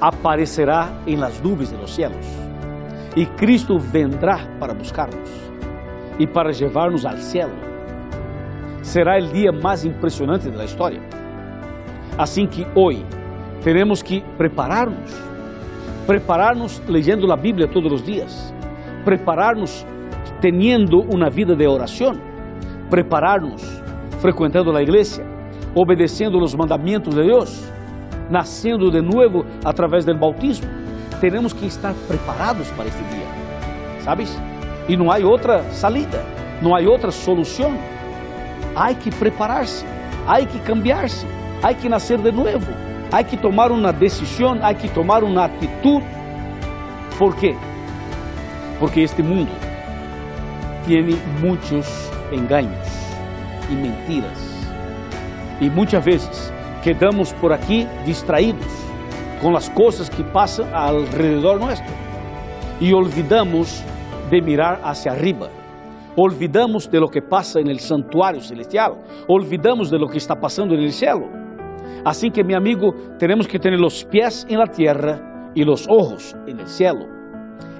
aparecerá 0.00 0.92
em 1.06 1.16
las 1.16 1.40
nuvens 1.40 1.70
dos 1.72 1.94
céus 1.94 2.26
e 3.16 3.26
Cristo 3.26 3.78
vendrá 3.78 4.38
para 4.58 4.74
buscar-nos 4.74 5.30
e 6.18 6.26
para 6.26 6.50
levar-nos 6.50 7.04
ao 7.04 7.16
céu. 7.16 7.48
Será 8.82 9.18
o 9.18 9.32
dia 9.32 9.52
mais 9.52 9.84
impressionante 9.84 10.50
da 10.50 10.64
história. 10.64 11.19
Assim 12.20 12.46
que 12.46 12.66
hoje 12.74 13.02
teremos 13.64 14.02
que 14.02 14.22
preparar-nos, 14.36 15.10
preparar-nos 16.06 16.78
leyendo 16.86 17.32
a 17.32 17.36
Bíblia 17.36 17.66
todos 17.66 17.90
os 17.90 18.02
dias, 18.02 18.52
preparar-nos 19.06 19.86
teniendo 20.38 21.00
uma 21.00 21.30
vida 21.30 21.56
de 21.56 21.66
oração, 21.66 22.12
preparar-nos 22.90 23.62
frequentando 24.20 24.76
a 24.76 24.82
igreja, 24.82 25.24
obedecendo 25.74 26.38
os 26.38 26.54
mandamentos 26.54 27.14
de 27.14 27.22
Deus, 27.22 27.66
nascendo 28.28 28.90
de 28.90 29.00
novo 29.00 29.46
através 29.64 30.04
do 30.04 30.14
bautismo. 30.14 30.68
Teremos 31.22 31.54
que 31.54 31.64
estar 31.64 31.94
preparados 32.06 32.70
para 32.72 32.88
este 32.88 33.02
dia, 33.04 33.26
sabes? 34.04 34.38
e 34.90 34.96
não 34.96 35.10
há 35.10 35.16
outra 35.18 35.62
salida, 35.70 36.22
não 36.60 36.74
há 36.74 36.80
outra 36.80 37.10
solução. 37.10 37.72
Há 38.74 38.92
que 38.92 39.10
preparar-se, 39.10 39.86
há 40.26 40.44
que 40.44 40.58
cambiar-se, 40.60 41.26
há 41.62 41.74
que 41.74 41.88
nascer 41.88 42.18
de 42.18 42.32
novo, 42.32 42.72
há 43.12 43.22
que 43.22 43.36
tomar 43.36 43.70
uma 43.70 43.92
decisão, 43.92 44.58
há 44.62 44.74
que 44.74 44.88
tomar 44.88 45.22
uma 45.22 45.44
atitude 45.44 46.20
¿Por 47.20 47.36
quê? 47.36 47.54
Porque 48.78 49.00
este 49.00 49.22
mundo 49.22 49.52
tem 50.86 51.02
muitos 51.38 51.86
engaños 52.32 52.88
e 53.68 53.74
mentiras. 53.74 54.38
E 55.60 55.68
muitas 55.68 56.02
vezes 56.02 56.50
quedamos 56.82 57.30
por 57.34 57.52
aqui 57.52 57.86
distraídos 58.06 58.72
com 59.42 59.54
as 59.54 59.68
coisas 59.68 60.08
que 60.08 60.24
passam 60.24 60.66
ao 60.74 61.02
redor 61.02 61.60
nuestro 61.60 61.92
e 62.80 62.94
olvidamos 62.94 63.84
de 64.30 64.40
mirar 64.40 64.80
hacia 64.82 65.12
arriba. 65.12 65.50
Olvidamos 66.16 66.86
de 66.86 66.98
lo 66.98 67.10
que 67.10 67.20
passa 67.20 67.60
no 67.60 67.78
santuário 67.78 68.40
celestial. 68.40 68.96
Olvidamos 69.28 69.90
de 69.90 69.98
lo 69.98 70.08
que 70.08 70.16
está 70.16 70.34
passando 70.34 70.74
no 70.74 70.90
céu. 70.90 71.39
Assim 72.04 72.30
que, 72.30 72.42
meu 72.42 72.56
amigo, 72.56 72.92
temos 73.18 73.46
que 73.46 73.58
ter 73.58 73.74
os 73.74 74.04
pés 74.04 74.46
em 74.48 74.56
la 74.56 74.66
tierra 74.66 75.20
e 75.54 75.64
os 75.68 75.86
ojos 75.88 76.34
en 76.46 76.60
el 76.60 76.66
cielo. 76.66 77.06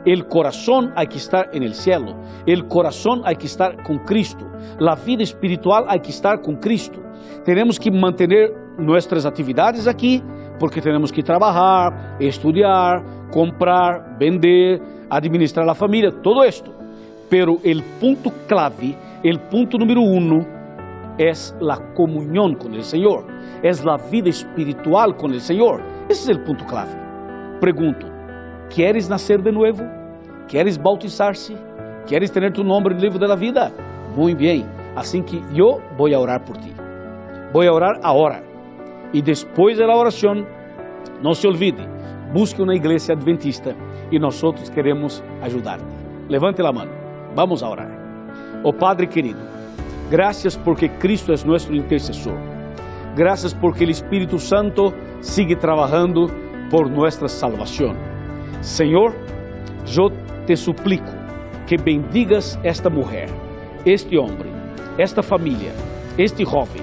El 0.05 0.27
corazón 0.27 0.93
hay 0.97 1.07
que 1.07 1.19
estar 1.19 1.51
en 1.53 1.63
el 1.63 1.75
cielo. 1.75 2.17
El 2.47 2.67
corazón 2.67 3.23
hay 3.25 3.37
que 3.37 3.47
estar 3.47 3.83
con 3.83 3.99
Cristo. 3.99 4.47
La 4.79 4.95
vida 4.95 5.23
espiritual 5.23 5.85
hay 5.89 6.01
que 6.01 6.11
estar 6.11 6.41
con 6.41 6.57
Cristo. 6.57 7.01
Tenemos 7.45 7.79
que 7.79 7.91
mantener 7.91 8.51
nuestras 8.79 9.27
atividades 9.27 9.87
aqui, 9.87 10.23
porque 10.59 10.81
temos 10.81 11.13
que 11.13 11.23
trabalhar, 11.23 12.17
estudar, 12.19 13.03
comprar, 13.31 14.17
vender, 14.19 14.81
administrar 15.11 15.69
a 15.69 15.75
família, 15.75 16.11
todo 16.23 16.45
esto. 16.45 16.73
Pero 17.29 17.59
el 17.63 17.83
punto 18.01 18.31
clave, 18.49 18.97
el 19.23 19.39
punto 19.39 19.77
número 19.79 20.01
uno, 20.01 20.60
es 21.19 21.55
la 21.61 21.79
comunión 21.95 22.55
con 22.55 22.75
el 22.75 22.83
Señor, 22.83 23.27
es 23.63 23.85
la 23.85 23.97
vida 23.97 24.31
espiritual 24.31 25.17
con 25.17 25.33
el 25.33 25.41
Señor. 25.41 25.83
Ese 26.09 26.23
es 26.23 26.29
el 26.37 26.45
punto 26.45 26.65
clave. 26.67 26.93
Pregunto, 27.61 28.07
¿quieres 28.75 29.09
nacer 29.09 29.43
de 29.43 29.53
nuevo? 29.53 29.83
¿Quieres 30.49 30.79
bautizar-se? 30.83 31.55
¿Quieres 32.07 32.33
tener 32.33 32.53
tu 32.53 32.65
nombre 32.65 32.95
en 32.95 32.99
el 32.99 33.05
libro 33.05 33.19
de 33.19 33.29
la 33.29 33.37
vida? 33.37 33.71
Muy 34.17 34.35
bien, 34.35 34.65
así 34.97 35.23
que 35.23 35.41
yo 35.53 35.79
voy 35.97 36.15
a 36.15 36.19
orar 36.19 36.45
por 36.45 36.57
ti. 36.59 36.73
Voy 37.53 37.67
a 37.67 37.73
orar 37.73 38.01
ahora. 38.03 38.43
E 39.13 39.21
depois 39.21 39.77
da 39.77 39.95
oração, 39.95 40.47
não 41.21 41.35
se 41.35 41.47
olvide, 41.47 41.87
busque 42.33 42.63
uma 42.63 42.75
igreja 42.75 43.13
adventista 43.13 43.75
nós 44.19 44.43
outros 44.43 44.69
queremos 44.69 45.23
ajudar-te. 45.43 45.85
Levante 46.29 46.61
a 46.63 46.73
mão, 46.73 46.89
vamos 47.35 47.63
a 47.63 47.69
orar. 47.69 47.91
Oh 48.65 48.73
Padre 48.73 49.07
querido, 49.07 49.39
graças 50.11 50.57
porque 50.57 50.89
Cristo 50.89 51.33
é 51.33 51.37
nosso 51.47 51.73
intercessor. 51.73 52.37
Graças 53.15 53.55
porque 53.55 53.85
o 53.85 53.91
Espírito 53.91 54.39
Santo 54.39 54.93
sigue 55.21 55.55
trabalhando 55.57 56.27
por 56.71 56.91
nossa 56.91 57.29
salvação. 57.29 57.95
Senhor, 58.61 59.15
eu 59.97 60.11
te 60.47 60.57
suplico 60.57 61.11
que 61.67 61.77
bendigas 61.77 62.59
esta 62.65 62.91
mulher, 62.91 63.29
este 63.87 64.19
homem, 64.19 64.53
esta 64.99 65.23
família, 65.23 65.73
este 66.19 66.45
jovem 66.45 66.83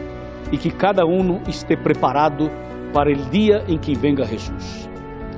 e 0.52 0.58
que 0.58 0.72
cada 0.72 1.06
um 1.06 1.42
esteja 1.48 1.82
preparado 1.82 2.50
para 2.94 3.12
o 3.12 3.30
dia 3.30 3.63
em 3.68 3.78
que 3.78 3.94
venga 3.94 4.26
Jesus. 4.26 4.90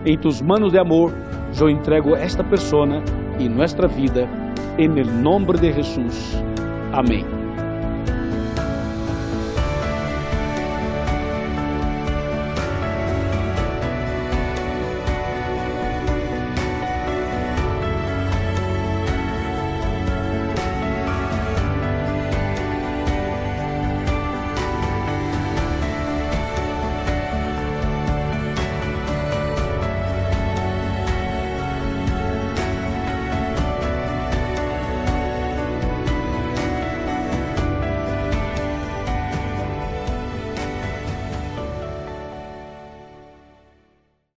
Em 0.06 0.18
tus 0.18 0.42
manos 0.42 0.72
de 0.72 0.80
amor, 0.80 1.12
eu 1.60 1.70
entrego 1.70 2.16
esta 2.16 2.44
pessoa 2.44 3.04
e 3.40 3.50
nossa 3.50 3.88
vida, 3.88 4.30
em 4.78 4.88
nome 4.88 5.54
de 5.60 5.74
Jesus. 5.74 6.42
Amém. 6.94 7.39